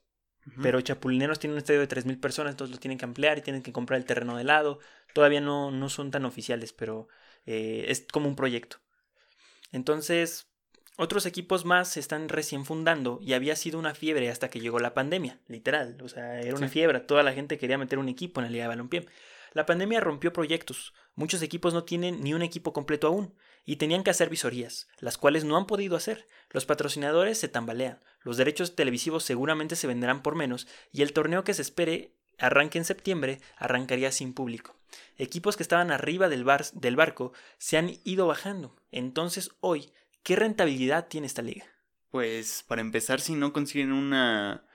Pero 0.63 0.81
Chapulineros 0.81 1.39
tiene 1.39 1.55
un 1.55 1.59
estadio 1.59 1.81
de 1.81 1.89
3.000 1.89 2.21
personas, 2.21 2.53
entonces 2.53 2.75
lo 2.75 2.81
tienen 2.81 2.99
que 2.99 3.05
ampliar 3.07 3.39
y 3.39 3.43
tienen 3.43 3.63
que 3.63 3.73
comprar 3.73 3.99
el 3.99 4.05
terreno 4.05 4.37
de 4.37 4.45
lado. 4.45 4.79
Todavía 5.15 5.41
no, 5.41 5.71
no 5.71 5.89
son 5.89 6.11
tan 6.11 6.25
oficiales, 6.27 6.73
pero 6.73 7.09
eh, 7.47 7.87
es 7.89 8.07
como 8.13 8.29
un 8.29 8.37
proyecto. 8.37 8.77
Entonces, 9.73 10.49
otros 10.97 11.27
equipos 11.27 11.65
más 11.65 11.89
se 11.89 12.01
están 12.01 12.29
recién 12.29 12.65
fundando 12.65 13.19
y 13.21 13.33
había 13.33 13.57
sido 13.57 13.79
una 13.79 13.95
fiebre 13.95 14.31
hasta 14.31 14.49
que 14.51 14.61
llegó 14.61 14.79
la 14.79 14.95
pandemia, 14.95 15.41
literal. 15.49 15.99
O 16.03 16.09
sea, 16.09 16.41
era 16.41 16.55
una 16.57 16.69
Sí. 16.69 16.75
fiebre, 16.75 17.01
toda 17.01 17.23
la 17.23 17.33
gente 17.33 17.59
quería 17.59 17.79
meter 17.79 17.99
un 17.99 18.09
equipo 18.09 18.41
en 18.41 18.47
la 18.47 18.51
Liga 18.51 18.65
de 18.65 18.69
Balompié. 18.69 19.07
La 19.53 19.67
pandemia 19.67 20.01
rompió 20.01 20.33
proyectos. 20.33 20.95
Muchos 21.15 21.43
equipos 21.43 21.75
no 21.75 21.85
tienen 21.85 22.23
ni 22.23 22.35
un 22.35 22.43
equipo 22.43 22.73
completo 22.73 23.07
aún 23.07 23.35
y 23.65 23.77
tenían 23.77 24.03
que 24.05 24.11
hacer 24.11 24.29
visorías, 24.31 24.89
las 24.99 25.19
cuales 25.19 25.45
no 25.45 25.57
han 25.57 25.67
podido 25.67 25.97
hacer. 25.97 26.27
Los 26.51 26.67
patrocinadores 26.67 27.39
se 27.39 27.49
tambalean, 27.49 28.01
los 28.23 28.37
derechos 28.37 28.77
televisivos 28.77 29.25
seguramente 29.25 29.77
se 29.77 29.87
venderán 29.87 30.23
por 30.23 30.35
menos 30.35 30.67
y 30.93 31.03
el 31.03 31.13
torneo 31.13 31.45
que 31.45 31.55
se 31.55 31.63
espere 31.63 32.13
arranque 32.39 32.79
en 32.79 32.85
septiembre 32.85 33.41
arrancaría 33.57 34.11
sin 34.13 34.35
público. 34.35 34.77
Equipos 35.17 35.57
que 35.57 35.63
estaban 35.63 35.91
arriba 35.91 36.29
del, 36.29 36.45
bar- 36.45 36.71
del 36.73 36.97
barco 36.97 37.33
se 37.59 37.77
han 37.77 37.93
ido 38.05 38.27
bajando. 38.27 38.77
Entonces 38.91 39.51
hoy, 39.61 39.93
¿qué 40.23 40.37
rentabilidad 40.37 41.09
tiene 41.09 41.27
esta 41.27 41.43
liga? 41.43 41.67
Pues 42.11 42.65
para 42.67 42.81
empezar, 42.81 43.21
si 43.21 43.35
no 43.35 43.53
consiguen 43.53 43.93
una 43.93 44.67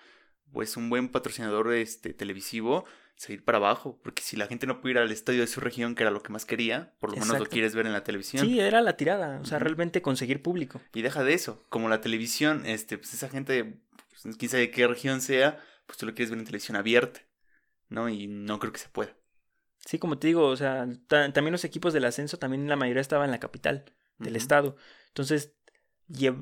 pues 0.51 0.77
un 0.77 0.89
buen 0.89 1.09
patrocinador 1.09 1.71
este 1.73 2.13
televisivo, 2.13 2.85
seguir 3.19 3.43
para 3.43 3.57
abajo, 3.57 3.99
porque 4.01 4.21
si 4.21 4.37
la 4.37 4.47
gente 4.47 4.65
no 4.65 4.79
puede 4.79 4.93
ir 4.93 4.97
al 4.99 5.11
estadio 5.11 5.41
de 5.41 5.47
su 5.47 5.59
región, 5.59 5.93
que 5.93 6.03
era 6.03 6.11
lo 6.11 6.23
que 6.23 6.31
más 6.31 6.45
quería, 6.45 6.93
por 6.99 7.09
lo 7.11 7.17
menos 7.17 7.37
lo 7.37 7.45
quieres 7.47 7.75
ver 7.75 7.85
en 7.85 7.91
la 7.91 8.03
televisión. 8.05 8.45
Sí, 8.45 8.61
era 8.61 8.79
la 8.81 8.95
tirada, 8.95 9.39
o 9.41 9.45
sea, 9.45 9.59
realmente 9.59 10.01
conseguir 10.01 10.41
público. 10.41 10.79
Y 10.93 11.01
deja 11.01 11.23
de 11.25 11.33
eso, 11.33 11.65
como 11.67 11.89
la 11.89 11.99
televisión, 11.99 12.65
este, 12.65 12.97
pues 12.97 13.13
esa 13.13 13.27
gente, 13.27 13.81
pues, 14.09 14.37
quién 14.37 14.49
sabe 14.49 14.61
de 14.67 14.71
qué 14.71 14.87
región 14.87 15.19
sea, 15.19 15.59
pues 15.85 15.97
tú 15.97 16.05
lo 16.05 16.13
quieres 16.15 16.29
ver 16.29 16.39
en 16.39 16.45
televisión 16.45 16.77
abierta, 16.77 17.19
¿no? 17.89 18.07
Y 18.07 18.27
no 18.27 18.57
creo 18.57 18.71
que 18.71 18.79
se 18.79 18.87
pueda. 18.87 19.13
Sí, 19.85 19.99
como 19.99 20.17
te 20.17 20.27
digo, 20.27 20.45
o 20.47 20.55
sea, 20.55 20.87
ta- 21.07 21.33
también 21.33 21.51
los 21.51 21.65
equipos 21.65 21.91
del 21.93 22.05
ascenso, 22.05 22.39
también 22.39 22.69
la 22.69 22.77
mayoría 22.77 23.01
estaba 23.01 23.25
en 23.25 23.31
la 23.31 23.39
capital 23.41 23.83
del 24.17 24.37
estado. 24.37 24.77
Entonces, 25.07 25.55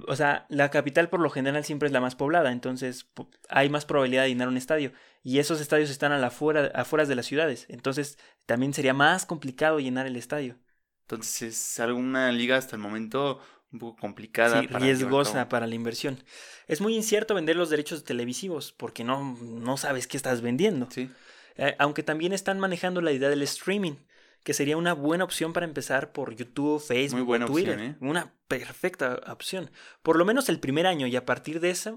o 0.08 0.16
sea, 0.16 0.46
la 0.50 0.70
capital 0.70 1.10
por 1.10 1.20
lo 1.20 1.30
general 1.30 1.64
siempre 1.66 1.88
es 1.88 1.94
la 1.94 2.02
más 2.02 2.16
poblada, 2.16 2.52
entonces 2.52 3.08
hay 3.50 3.70
más 3.70 3.86
probabilidad 3.86 4.24
de 4.24 4.30
llenar 4.30 4.48
un 4.48 4.58
estadio. 4.58 4.94
Y 5.24 5.40
esos 5.40 5.60
estadios 5.60 5.90
están 5.90 6.12
a 6.12 6.18
la 6.18 6.28
afuera, 6.28 6.72
afueras 6.74 7.08
de 7.08 7.16
las 7.16 7.26
ciudades, 7.26 7.66
entonces 7.70 8.18
también 8.46 8.74
sería 8.74 8.94
más 8.94 9.26
complicado 9.26 9.80
llenar 9.80 10.08
el 10.08 10.16
estadio. 10.16 10.58
Entonces 11.02 11.42
es 11.42 11.80
alguna 11.80 12.32
liga 12.32 12.58
hasta 12.58 12.76
el 12.76 12.82
momento 12.82 13.40
un 13.72 13.80
poco 13.80 14.00
complicada. 14.00 14.62
Sí, 14.62 14.68
para 14.68 14.86
riesgosa 14.86 15.50
para 15.50 15.68
la 15.68 15.76
inversión. 15.76 16.24
Es 16.68 16.82
muy 16.82 16.96
incierto 16.96 17.36
vender 17.36 17.56
los 17.56 17.70
derechos 17.70 18.04
televisivos 18.04 18.72
porque 18.72 19.04
no, 19.04 19.38
no 19.42 19.78
sabes 19.78 20.08
qué 20.08 20.18
estás 20.18 20.42
vendiendo. 20.42 20.88
Sí. 20.92 21.10
Eh, 21.56 21.76
aunque 21.80 22.04
también 22.04 22.34
están 22.34 22.60
manejando 22.60 23.02
la 23.02 23.12
idea 23.12 23.30
del 23.30 23.42
streaming, 23.42 23.96
que 24.44 24.54
sería 24.54 24.78
una 24.78 24.94
buena 24.94 25.24
opción 25.24 25.54
para 25.54 25.66
empezar 25.66 26.12
por 26.12 26.36
YouTube, 26.36 26.82
Facebook, 26.82 27.20
Muy 27.20 27.26
buena 27.26 27.46
o 27.46 27.50
Twitter. 27.50 27.74
opción, 27.76 27.92
¿eh? 27.92 27.98
Una 28.00 28.34
perfecta 28.48 29.20
opción. 29.28 29.70
Por 30.04 30.18
lo 30.18 30.26
menos 30.26 30.48
el 30.50 30.60
primer 30.60 30.88
año 30.88 31.06
y 31.08 31.16
a 31.16 31.26
partir 31.26 31.60
de 31.60 31.70
esa, 31.70 31.96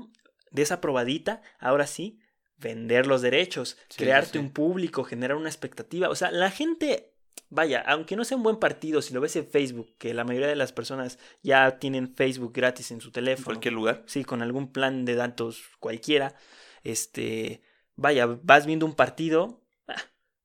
de 0.50 0.62
esa 0.62 0.80
probadita, 0.80 1.42
ahora 1.58 1.86
sí, 1.86 2.18
vender 2.56 3.06
los 3.06 3.22
derechos, 3.22 3.78
Sí, 3.88 3.98
crearte 3.98 4.32
sí, 4.32 4.38
un 4.38 4.50
público, 4.50 5.04
generar 5.04 5.36
una 5.36 5.48
expectativa. 5.48 6.08
O 6.08 6.14
sea, 6.16 6.30
la 6.32 6.50
gente, 6.50 7.14
vaya, 7.48 7.80
aunque 7.86 8.16
no 8.16 8.24
sea 8.24 8.36
un 8.36 8.42
buen 8.42 8.56
partido, 8.56 9.00
si 9.00 9.14
lo 9.14 9.20
ves 9.20 9.36
en 9.36 9.46
Facebook, 9.46 9.94
que 9.96 10.12
la 10.12 10.24
mayoría 10.24 10.48
de 10.48 10.56
las 10.56 10.72
personas 10.72 11.18
ya 11.42 11.78
tienen 11.78 12.14
Facebook 12.14 12.52
gratis 12.52 12.90
en 12.90 13.00
su 13.00 13.08
En 13.08 13.12
teléfono 13.12 13.44
cualquier 13.44 13.74
lugar. 13.74 14.02
sí, 14.06 14.24
con 14.24 14.42
algún 14.42 14.72
plan 14.72 15.04
de 15.04 15.14
datos 15.14 15.62
cualquiera, 15.78 16.34
este, 16.82 17.62
vaya, 17.96 18.26
vas 18.42 18.66
viendo 18.66 18.86
un 18.86 18.94
partido, 18.94 19.59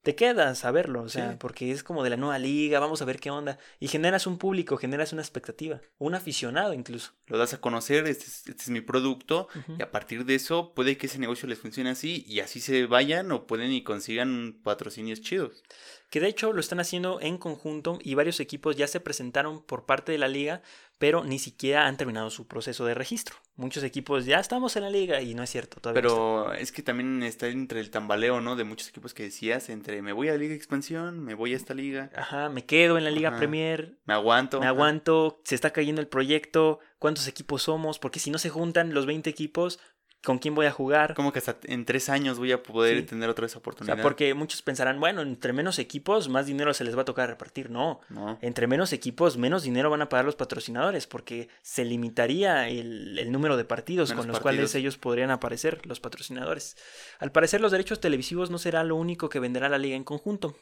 te 0.05 0.13
quedas 0.15 0.63
a 0.65 0.71
verlo, 0.71 1.01
o 1.01 1.09
sea, 1.09 1.31
Sí. 1.31 1.37
porque 1.39 1.71
es 1.71 1.81
como 1.83 2.03
de 2.03 2.11
la 2.11 2.15
nueva 2.15 2.37
liga, 2.37 2.79
vamos 2.79 3.01
a 3.01 3.05
ver 3.05 3.19
qué 3.19 3.31
onda, 3.31 3.57
y 3.79 3.87
generas 3.87 4.27
un 4.27 4.37
público, 4.37 4.77
generas 4.77 5.11
una 5.13 5.23
expectativa, 5.23 5.81
un 5.97 6.13
aficionado 6.13 6.73
incluso. 6.73 7.11
Lo 7.25 7.39
das 7.39 7.55
a 7.55 7.59
conocer, 7.59 8.05
este 8.05 8.25
es, 8.25 8.47
este 8.47 8.61
es 8.63 8.69
mi 8.69 8.81
producto. 8.81 9.47
Y 9.79 9.81
a 9.81 9.89
partir 9.89 10.23
de 10.25 10.35
eso, 10.35 10.73
puede 10.75 10.95
que 10.97 11.07
ese 11.07 11.17
negocio 11.17 11.47
les 11.49 11.57
funcione 11.57 11.89
así 11.89 12.23
y 12.27 12.39
así 12.39 12.59
se 12.59 12.85
vayan 12.85 13.31
o 13.31 13.47
pueden 13.47 13.71
y 13.73 13.83
consigan 13.83 14.59
patrocinios 14.63 15.21
chidos. 15.21 15.63
Que 16.11 16.19
de 16.19 16.27
hecho 16.27 16.53
lo 16.53 16.59
están 16.59 16.79
haciendo 16.79 17.19
en 17.19 17.39
conjunto 17.39 17.97
y 18.01 18.13
varios 18.13 18.39
equipos 18.39 18.75
ya 18.77 18.87
se 18.87 18.99
presentaron 18.99 19.63
por 19.63 19.85
parte 19.87 20.11
de 20.11 20.19
la 20.19 20.27
liga, 20.27 20.61
pero 20.97 21.23
ni 21.23 21.39
siquiera 21.39 21.87
han 21.87 21.97
terminado 21.97 22.29
su 22.29 22.47
proceso 22.47 22.85
de 22.85 22.93
registro. 22.93 23.35
Muchos 23.57 23.83
equipos 23.83 24.25
ya 24.25 24.39
estamos 24.39 24.75
en 24.75 24.83
la 24.83 24.89
liga 24.89 25.21
y 25.21 25.33
no 25.33 25.43
es 25.43 25.49
cierto 25.49 25.79
todavía. 25.79 26.01
no 26.01 26.07
Pero 26.07 26.53
es 26.53 26.71
que 26.71 26.81
también 26.83 27.23
está 27.23 27.47
entre 27.47 27.79
el 27.79 27.89
tambaleo, 27.89 28.41
¿no? 28.41 28.55
De 28.55 28.63
muchos 28.63 28.89
equipos 28.89 29.13
que 29.13 29.23
decías, 29.23 29.69
entre 29.69 30.01
me 30.01 30.13
voy 30.13 30.29
a 30.29 30.31
la 30.31 30.37
Liga 30.37 30.55
Expansión, 30.55 31.23
me 31.23 31.33
voy 31.33 31.53
a 31.53 31.57
esta 31.57 31.73
liga. 31.73 32.11
Ajá, 32.15 32.49
me 32.49 32.65
quedo 32.65 32.97
en 32.97 33.03
la 33.03 33.11
Liga 33.11 33.29
Ajá. 33.29 33.37
Premier, 33.37 33.97
me 34.05 34.13
aguanto. 34.13 34.59
me 34.59 34.65
ajá. 34.65 34.71
aguanto, 34.71 35.41
se 35.43 35.55
está 35.55 35.71
cayendo 35.71 36.01
el 36.01 36.07
proyecto, 36.07 36.79
cuántos 36.99 37.27
equipos 37.27 37.63
somos, 37.63 37.99
porque 37.99 38.19
si 38.19 38.31
no 38.31 38.37
se 38.37 38.49
juntan 38.49 38.93
los 38.93 39.05
20 39.05 39.29
equipos, 39.29 39.79
con 40.25 40.39
quién 40.39 40.53
voy 40.55 40.65
a 40.65 40.71
jugar. 40.71 41.13
Como 41.13 41.31
que 41.31 41.39
hasta 41.39 41.55
en 41.63 41.85
tres 41.85 42.09
años 42.09 42.37
voy 42.37 42.51
a 42.51 42.61
poder 42.61 42.97
Sí. 42.99 43.03
tener 43.05 43.29
otra 43.29 43.43
vez 43.43 43.55
O 43.55 43.59
oportunidad. 43.59 43.95
sea, 43.95 44.03
porque 44.03 44.33
muchos 44.33 44.61
pensarán, 44.61 44.99
bueno, 44.99 45.21
entre 45.21 45.53
menos 45.53 45.79
equipos, 45.79 46.27
más 46.27 46.45
dinero 46.47 46.73
se 46.73 46.83
les 46.83 46.97
va 46.97 47.03
a 47.03 47.05
tocar 47.05 47.29
repartir. 47.29 47.69
No. 47.69 48.01
No. 48.09 48.37
Entre 48.41 48.67
menos 48.67 48.91
equipos, 48.91 49.37
menos 49.37 49.63
dinero 49.63 49.89
van 49.89 50.01
a 50.01 50.09
pagar 50.09 50.25
los 50.25 50.35
patrocinadores, 50.35 51.07
porque 51.07 51.47
se 51.61 51.85
limitaría 51.85 52.67
el, 52.67 53.17
el 53.19 53.31
número 53.31 53.55
de 53.55 53.63
partidos 53.63 54.09
Menos 54.09 54.23
con 54.25 54.27
los 54.27 54.39
partidos. 54.41 54.55
cuales 54.71 54.75
ellos 54.75 54.97
podrían 54.97 55.31
aparecer, 55.31 55.85
los 55.85 55.99
patrocinadores. 56.01 56.75
Al 57.19 57.31
parecer, 57.31 57.61
los 57.61 57.71
derechos 57.71 57.99
televisivos 58.01 58.49
no 58.49 58.57
será 58.57 58.83
lo 58.83 58.95
único 58.95 59.29
que 59.29 59.39
venderá 59.39 59.69
la 59.69 59.77
liga 59.77 59.95
en 59.95 60.03
conjunto. 60.03 60.57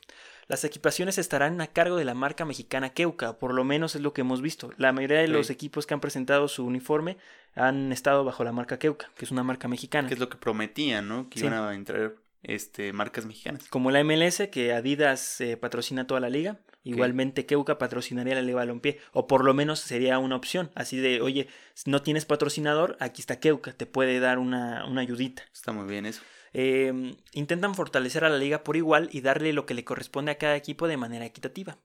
Las 0.47 0.63
equipaciones 0.63 1.17
estarán 1.17 1.61
a 1.61 1.67
cargo 1.67 1.95
de 1.95 2.05
la 2.05 2.13
marca 2.13 2.45
mexicana 2.45 2.89
Keuka, 2.89 3.37
por 3.39 3.53
lo 3.53 3.63
menos 3.63 3.95
es 3.95 4.01
lo 4.01 4.13
que 4.13 4.21
hemos 4.21 4.41
visto. 4.41 4.71
La 4.77 4.91
mayoría 4.91 5.19
de 5.19 5.27
los 5.27 5.49
equipos 5.49 5.85
que 5.85 5.93
han 5.93 6.01
presentado 6.01 6.47
su 6.47 6.65
uniforme 6.65 7.17
han 7.55 7.91
estado 7.91 8.23
bajo 8.25 8.43
la 8.43 8.51
marca 8.51 8.77
Keuka, 8.79 9.09
que 9.15 9.25
es 9.25 9.31
una 9.31 9.43
marca 9.43 9.67
mexicana. 9.67 10.07
Que 10.07 10.15
es 10.15 10.19
lo 10.19 10.29
que 10.29 10.37
prometían, 10.37 11.07
¿no? 11.07 11.29
Que 11.29 11.39
Sí. 11.39 11.45
iban 11.45 11.57
a 11.63 11.73
entrar 11.73 12.15
este, 12.43 12.91
marcas 12.91 13.25
mexicanas. 13.25 13.67
Como 13.69 13.89
la 13.89 14.03
MLS, 14.03 14.49
que 14.51 14.73
Adidas 14.73 15.39
eh, 15.39 15.55
patrocina 15.55 16.07
toda 16.07 16.19
la 16.19 16.29
liga, 16.29 16.59
igualmente 16.83 17.45
Keuka 17.45 17.77
patrocinaría 17.77 18.35
la 18.35 18.41
Liga 18.41 18.57
Balompié, 18.57 18.99
o 19.13 19.27
por 19.27 19.45
lo 19.45 19.53
menos 19.53 19.79
sería 19.79 20.19
una 20.19 20.35
opción, 20.35 20.69
así 20.75 20.97
de, 20.97 21.21
oye, 21.21 21.47
si 21.73 21.89
no 21.89 22.01
tienes 22.01 22.25
patrocinador, 22.25 22.97
aquí 22.99 23.21
está 23.21 23.39
Keuka, 23.39 23.71
te 23.71 23.85
puede 23.85 24.19
dar 24.19 24.39
una, 24.39 24.85
una 24.85 24.99
ayudita. 24.99 25.43
Está 25.53 25.71
muy 25.71 25.87
bien 25.87 26.05
eso. 26.05 26.21
Eh, 26.53 27.15
intentan 27.33 27.75
fortalecer 27.75 28.23
a 28.25 28.29
la 28.29 28.37
liga 28.37 28.63
por 28.63 28.77
igual 28.77 29.09
y 29.11 29.21
darle 29.21 29.53
lo 29.53 29.65
que 29.65 29.73
le 29.73 29.83
corresponde 29.83 30.31
a 30.31 30.37
cada 30.37 30.55
equipo 30.55 30.87
de 30.87 30.97
manera 30.97 31.25
equitativa. 31.25 31.77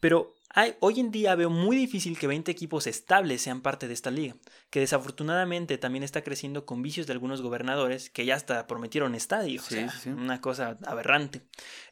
Pero 0.00 0.34
hay- 0.50 0.74
hoy 0.80 1.00
en 1.00 1.10
día 1.10 1.34
veo 1.34 1.48
muy 1.48 1.76
difícil 1.76 2.18
que 2.18 2.26
20 2.26 2.50
equipos 2.50 2.86
estables 2.86 3.40
sean 3.40 3.62
parte 3.62 3.88
de 3.88 3.94
esta 3.94 4.10
liga, 4.10 4.36
que 4.68 4.80
desafortunadamente 4.80 5.78
también 5.78 6.02
está 6.02 6.22
creciendo 6.22 6.66
con 6.66 6.82
vicios 6.82 7.06
de 7.06 7.14
algunos 7.14 7.40
gobernadores 7.40 8.10
que 8.10 8.26
ya 8.26 8.34
hasta 8.34 8.66
prometieron 8.66 9.14
estadios. 9.14 9.64
Sí, 9.64 9.76
o 9.76 9.78
sea, 9.78 9.90
sí, 9.90 9.98
sí. 10.02 10.08
Una 10.10 10.42
cosa 10.42 10.76
aberrante. 10.84 11.40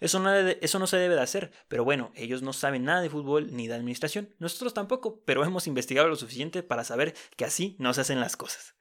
Eso 0.00 0.18
no, 0.18 0.30
debe- 0.30 0.58
eso 0.60 0.78
no 0.78 0.86
se 0.86 0.98
debe 0.98 1.14
de 1.14 1.22
hacer, 1.22 1.52
pero 1.68 1.84
bueno, 1.84 2.12
ellos 2.14 2.42
no 2.42 2.52
saben 2.52 2.84
nada 2.84 3.00
de 3.00 3.08
fútbol 3.08 3.54
ni 3.56 3.66
de 3.66 3.74
administración. 3.74 4.28
Nosotros 4.38 4.74
tampoco, 4.74 5.22
pero 5.24 5.42
hemos 5.46 5.66
investigado 5.66 6.08
lo 6.08 6.16
suficiente 6.16 6.62
para 6.62 6.84
saber 6.84 7.14
que 7.36 7.46
así 7.46 7.76
no 7.78 7.94
se 7.94 8.02
hacen 8.02 8.20
las 8.20 8.36
cosas. 8.36 8.74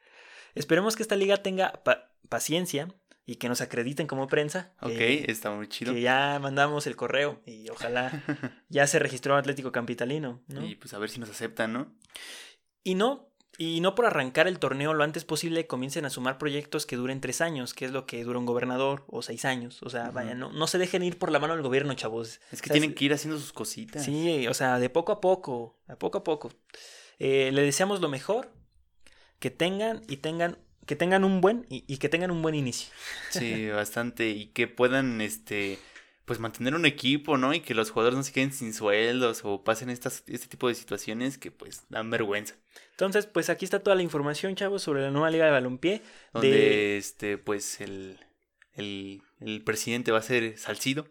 Esperemos 0.55 0.97
que 0.97 1.03
esta 1.03 1.15
liga 1.15 1.37
tenga 1.37 1.71
pa- 1.85 2.11
paciencia 2.27 2.93
y 3.31 3.35
que 3.37 3.47
nos 3.47 3.61
acrediten 3.61 4.07
como 4.07 4.27
prensa. 4.27 4.73
Ok, 4.81 4.89
que- 4.91 5.25
está 5.31 5.51
muy 5.51 5.67
chido. 5.67 5.93
que 5.93 6.01
ya 6.01 6.37
mandamos 6.41 6.85
el 6.87 6.95
correo 6.95 7.41
y 7.45 7.69
ojalá 7.69 8.11
ya 8.69 8.85
se 8.87 8.99
registró 8.99 9.35
Atlético 9.37 9.71
Capitalino, 9.71 10.41
¿no? 10.47 10.65
Y 10.65 10.75
pues 10.75 10.93
a 10.93 10.99
ver 10.99 11.09
si 11.09 11.19
nos 11.19 11.29
aceptan, 11.29 11.71
¿no? 11.71 11.93
Y 12.83 12.95
no, 12.95 13.29
y 13.57 13.79
no 13.79 13.95
por 13.95 14.05
arrancar 14.05 14.47
el 14.47 14.59
torneo 14.59 14.93
lo 14.93 15.03
antes 15.03 15.23
posible 15.23 15.67
comiencen 15.67 16.03
a 16.05 16.09
sumar 16.09 16.37
proyectos 16.37 16.85
que 16.85 16.95
duren 16.95 17.21
tres 17.21 17.41
años, 17.41 17.73
que 17.73 17.85
es 17.85 17.91
lo 17.91 18.05
que 18.05 18.23
dura 18.23 18.39
un 18.39 18.45
gobernador, 18.45 19.05
o 19.07 19.21
seis 19.21 19.45
años. 19.45 19.81
O 19.83 19.89
sea, 19.89 20.09
vaya, 20.11 20.33
no, 20.35 20.51
no 20.51 20.67
se 20.67 20.77
dejen 20.77 21.03
ir 21.03 21.17
por 21.19 21.31
la 21.31 21.39
mano 21.39 21.53
del 21.53 21.61
gobierno, 21.63 21.93
chavos. 21.93 22.39
Es 22.51 22.61
que 22.61 22.67
O 22.67 22.67
sea, 22.67 22.73
tienen 22.73 22.93
que 22.95 23.05
ir 23.05 23.13
haciendo 23.13 23.39
sus 23.39 23.53
cositas. 23.53 24.03
Sí, 24.03 24.47
o 24.47 24.53
sea, 24.53 24.79
de 24.79 24.89
poco 24.89 25.11
a 25.11 25.21
poco, 25.21 25.77
a 25.87 25.95
poco 25.95 26.17
a 26.19 26.23
poco. 26.23 26.51
Eh, 27.19 27.51
le 27.53 27.61
deseamos 27.61 28.01
lo 28.01 28.09
mejor, 28.09 28.51
que 29.39 29.51
tengan 29.51 30.01
y 30.09 30.17
tengan, 30.17 30.57
que 30.85 30.95
tengan 30.95 31.23
un 31.23 31.41
buen 31.41 31.65
y, 31.69 31.83
y 31.87 31.97
que 31.97 32.09
tengan 32.09 32.31
un 32.31 32.41
buen 32.41 32.55
inicio. 32.55 32.91
Sí, 33.29 33.67
bastante. 33.73 34.29
Y 34.29 34.47
que 34.47 34.67
puedan, 34.67 35.21
este, 35.21 35.77
pues 36.25 36.39
mantener 36.39 36.75
un 36.75 36.85
equipo, 36.85 37.37
¿no? 37.37 37.53
Y 37.53 37.59
que 37.61 37.73
los 37.73 37.91
jugadores 37.91 38.17
no 38.17 38.23
se 38.23 38.31
queden 38.31 38.51
sin 38.53 38.73
sueldos 38.73 39.41
o 39.43 39.63
pasen 39.63 39.89
estas, 39.89 40.23
este 40.27 40.47
tipo 40.47 40.67
de 40.67 40.75
situaciones 40.75 41.37
que 41.37 41.51
pues 41.51 41.83
dan 41.89 42.09
vergüenza. 42.09 42.55
Entonces, 42.91 43.25
pues 43.25 43.49
aquí 43.49 43.65
está 43.65 43.79
toda 43.79 43.95
la 43.95 44.03
información, 44.03 44.55
chavos, 44.55 44.81
sobre 44.83 45.01
la 45.01 45.11
nueva 45.11 45.29
liga 45.31 45.45
de 45.45 45.51
balompié. 45.51 46.01
Donde, 46.33 46.49
De- 46.51 46.97
este, 46.97 47.37
pues 47.37 47.81
el, 47.81 48.19
el, 48.73 49.21
el 49.39 49.63
presidente 49.63 50.11
va 50.11 50.19
a 50.19 50.23
ser 50.23 50.57
Salcido. 50.57 51.07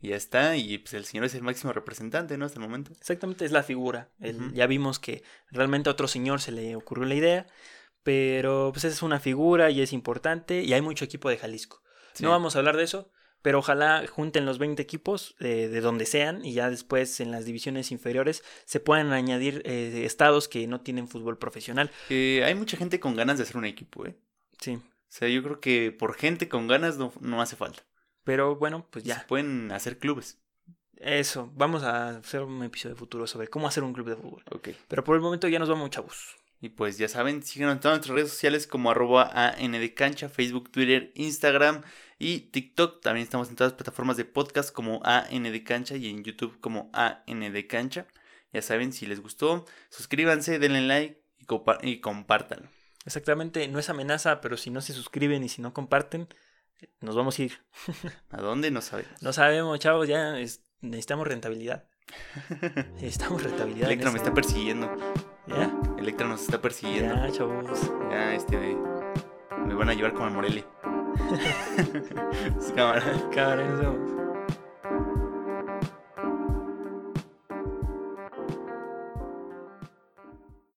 Y 0.00 0.08
ya 0.08 0.16
está. 0.16 0.56
Y 0.56 0.78
pues 0.78 0.94
el 0.94 1.04
señor 1.04 1.24
es 1.26 1.34
el 1.34 1.42
máximo 1.42 1.72
representante, 1.72 2.36
¿no? 2.38 2.44
Hasta 2.44 2.58
el 2.60 2.64
momento. 2.64 2.92
Exactamente, 2.92 3.44
es 3.44 3.52
la 3.52 3.62
figura. 3.62 4.10
El-. 4.20 4.52
Ya 4.52 4.66
vimos 4.66 4.98
que 4.98 5.22
realmente 5.50 5.88
a 5.88 5.92
otro 5.92 6.06
señor 6.08 6.40
se 6.40 6.52
le 6.52 6.76
ocurrió 6.76 7.04
la 7.06 7.14
idea, 7.14 7.46
pero 8.04 8.70
pues 8.72 8.84
es 8.84 9.02
una 9.02 9.18
figura 9.18 9.70
y 9.70 9.80
es 9.82 9.92
importante 9.92 10.62
y 10.62 10.72
hay 10.72 10.80
mucho 10.82 11.04
equipo 11.04 11.28
de 11.28 11.36
Jalisco. 11.38 11.82
Sí. 12.12 12.22
No 12.22 12.30
vamos 12.30 12.54
a 12.54 12.60
hablar 12.60 12.76
de 12.76 12.84
eso, 12.84 13.10
pero 13.42 13.58
ojalá 13.58 14.06
junten 14.06 14.46
los 14.46 14.58
20 14.58 14.80
equipos 14.80 15.34
eh, 15.40 15.68
de 15.68 15.80
donde 15.80 16.06
sean 16.06 16.44
y 16.44 16.52
ya 16.52 16.70
después 16.70 17.18
en 17.18 17.32
las 17.32 17.44
divisiones 17.44 17.90
inferiores 17.90 18.44
se 18.66 18.78
puedan 18.78 19.12
añadir 19.12 19.62
eh, 19.64 20.04
estados 20.06 20.46
que 20.48 20.66
no 20.68 20.80
tienen 20.80 21.08
fútbol 21.08 21.38
profesional. 21.38 21.90
Eh, 22.10 22.42
hay 22.46 22.54
mucha 22.54 22.76
gente 22.76 23.00
con 23.00 23.16
ganas 23.16 23.38
de 23.38 23.42
hacer 23.42 23.56
un 23.56 23.64
equipo, 23.64 24.06
¿eh? 24.06 24.14
Sí, 24.60 24.74
O 24.76 24.82
sea, 25.08 25.28
yo 25.28 25.42
creo 25.42 25.60
que 25.60 25.90
por 25.90 26.14
gente 26.14 26.48
con 26.48 26.68
ganas 26.68 26.96
no, 26.96 27.12
no 27.20 27.42
hace 27.42 27.56
falta. 27.56 27.82
pero 28.22 28.54
bueno, 28.56 28.86
pues 28.90 29.02
Se 29.04 29.08
ya. 29.10 29.26
pueden 29.26 29.72
hacer 29.72 29.98
clubes. 29.98 30.38
Eso, 30.96 31.50
vamos 31.54 31.82
a 31.82 32.10
hacer 32.18 32.40
un 32.42 32.62
episodio 32.62 32.96
futuro 32.96 33.26
sobre 33.26 33.48
cómo 33.48 33.66
hacer 33.66 33.82
un 33.82 33.92
club 33.92 34.08
de 34.08 34.16
fútbol. 34.16 34.42
Ok. 34.52 34.68
Pero 34.88 35.02
por 35.04 35.16
el 35.16 35.20
momento 35.22 35.48
ya 35.48 35.58
nos 35.58 35.68
vamos, 35.68 35.90
chavos. 35.90 36.36
Y 36.64 36.70
pues 36.70 36.96
ya 36.96 37.08
saben, 37.08 37.42
síganos 37.42 37.74
en 37.74 37.80
todas 37.80 37.98
nuestras 37.98 38.14
redes 38.16 38.30
sociales 38.30 38.66
como 38.66 38.90
arroba 38.90 39.30
ANDcancha, 39.34 40.30
Facebook, 40.30 40.70
Twitter, 40.72 41.12
Instagram 41.14 41.82
y 42.18 42.38
TikTok. 42.52 43.02
También 43.02 43.22
estamos 43.24 43.50
en 43.50 43.56
todas 43.56 43.72
las 43.72 43.76
plataformas 43.76 44.16
de 44.16 44.24
podcast 44.24 44.72
como 44.72 45.02
ANDcancha 45.04 45.96
y 45.96 46.08
en 46.08 46.24
YouTube 46.24 46.58
como 46.60 46.90
ANDcancha. 46.94 48.06
Ya 48.50 48.62
saben, 48.62 48.94
si 48.94 49.04
les 49.04 49.20
gustó, 49.20 49.66
suscríbanse, 49.90 50.58
denle 50.58 50.80
like 50.80 51.22
y, 51.36 51.44
compa- 51.44 51.80
y 51.82 52.00
compártanlo. 52.00 52.66
Exactamente, 53.04 53.68
no 53.68 53.78
es 53.78 53.90
amenaza, 53.90 54.40
pero 54.40 54.56
si 54.56 54.70
no 54.70 54.80
se 54.80 54.94
suscriben 54.94 55.44
y 55.44 55.50
si 55.50 55.60
no 55.60 55.74
comparten, 55.74 56.28
nos 57.02 57.14
vamos 57.14 57.38
a 57.38 57.42
ir. 57.42 57.58
¿A 58.30 58.40
dónde? 58.40 58.70
No 58.70 58.80
sabemos. 58.80 59.20
No 59.22 59.34
sabemos, 59.34 59.78
chavos, 59.80 60.08
ya 60.08 60.38
es- 60.38 60.64
necesitamos 60.80 61.28
rentabilidad. 61.28 61.90
Necesitamos 62.94 63.42
rentabilidad. 63.42 63.82
en 63.90 63.92
Electra 63.92 64.10
me 64.10 64.16
está 64.18 64.32
persiguiendo. 64.32 64.90
Ya, 65.46 65.70
Electra 66.04 66.28
nos 66.28 66.42
está 66.42 66.60
persiguiendo. 66.60 67.14
ya, 67.14 67.32
chavos. 67.32 67.90
Ya, 68.10 68.34
este. 68.34 68.76
Me 69.66 69.72
van 69.72 69.88
a 69.88 69.94
llevar 69.94 70.12
como 70.12 70.26
al 70.26 70.32
Morelia. 70.34 70.62
Cámara. 72.76 73.02
Cámara, 73.32 73.66
nos 73.66 73.80
vemos. 73.80 74.23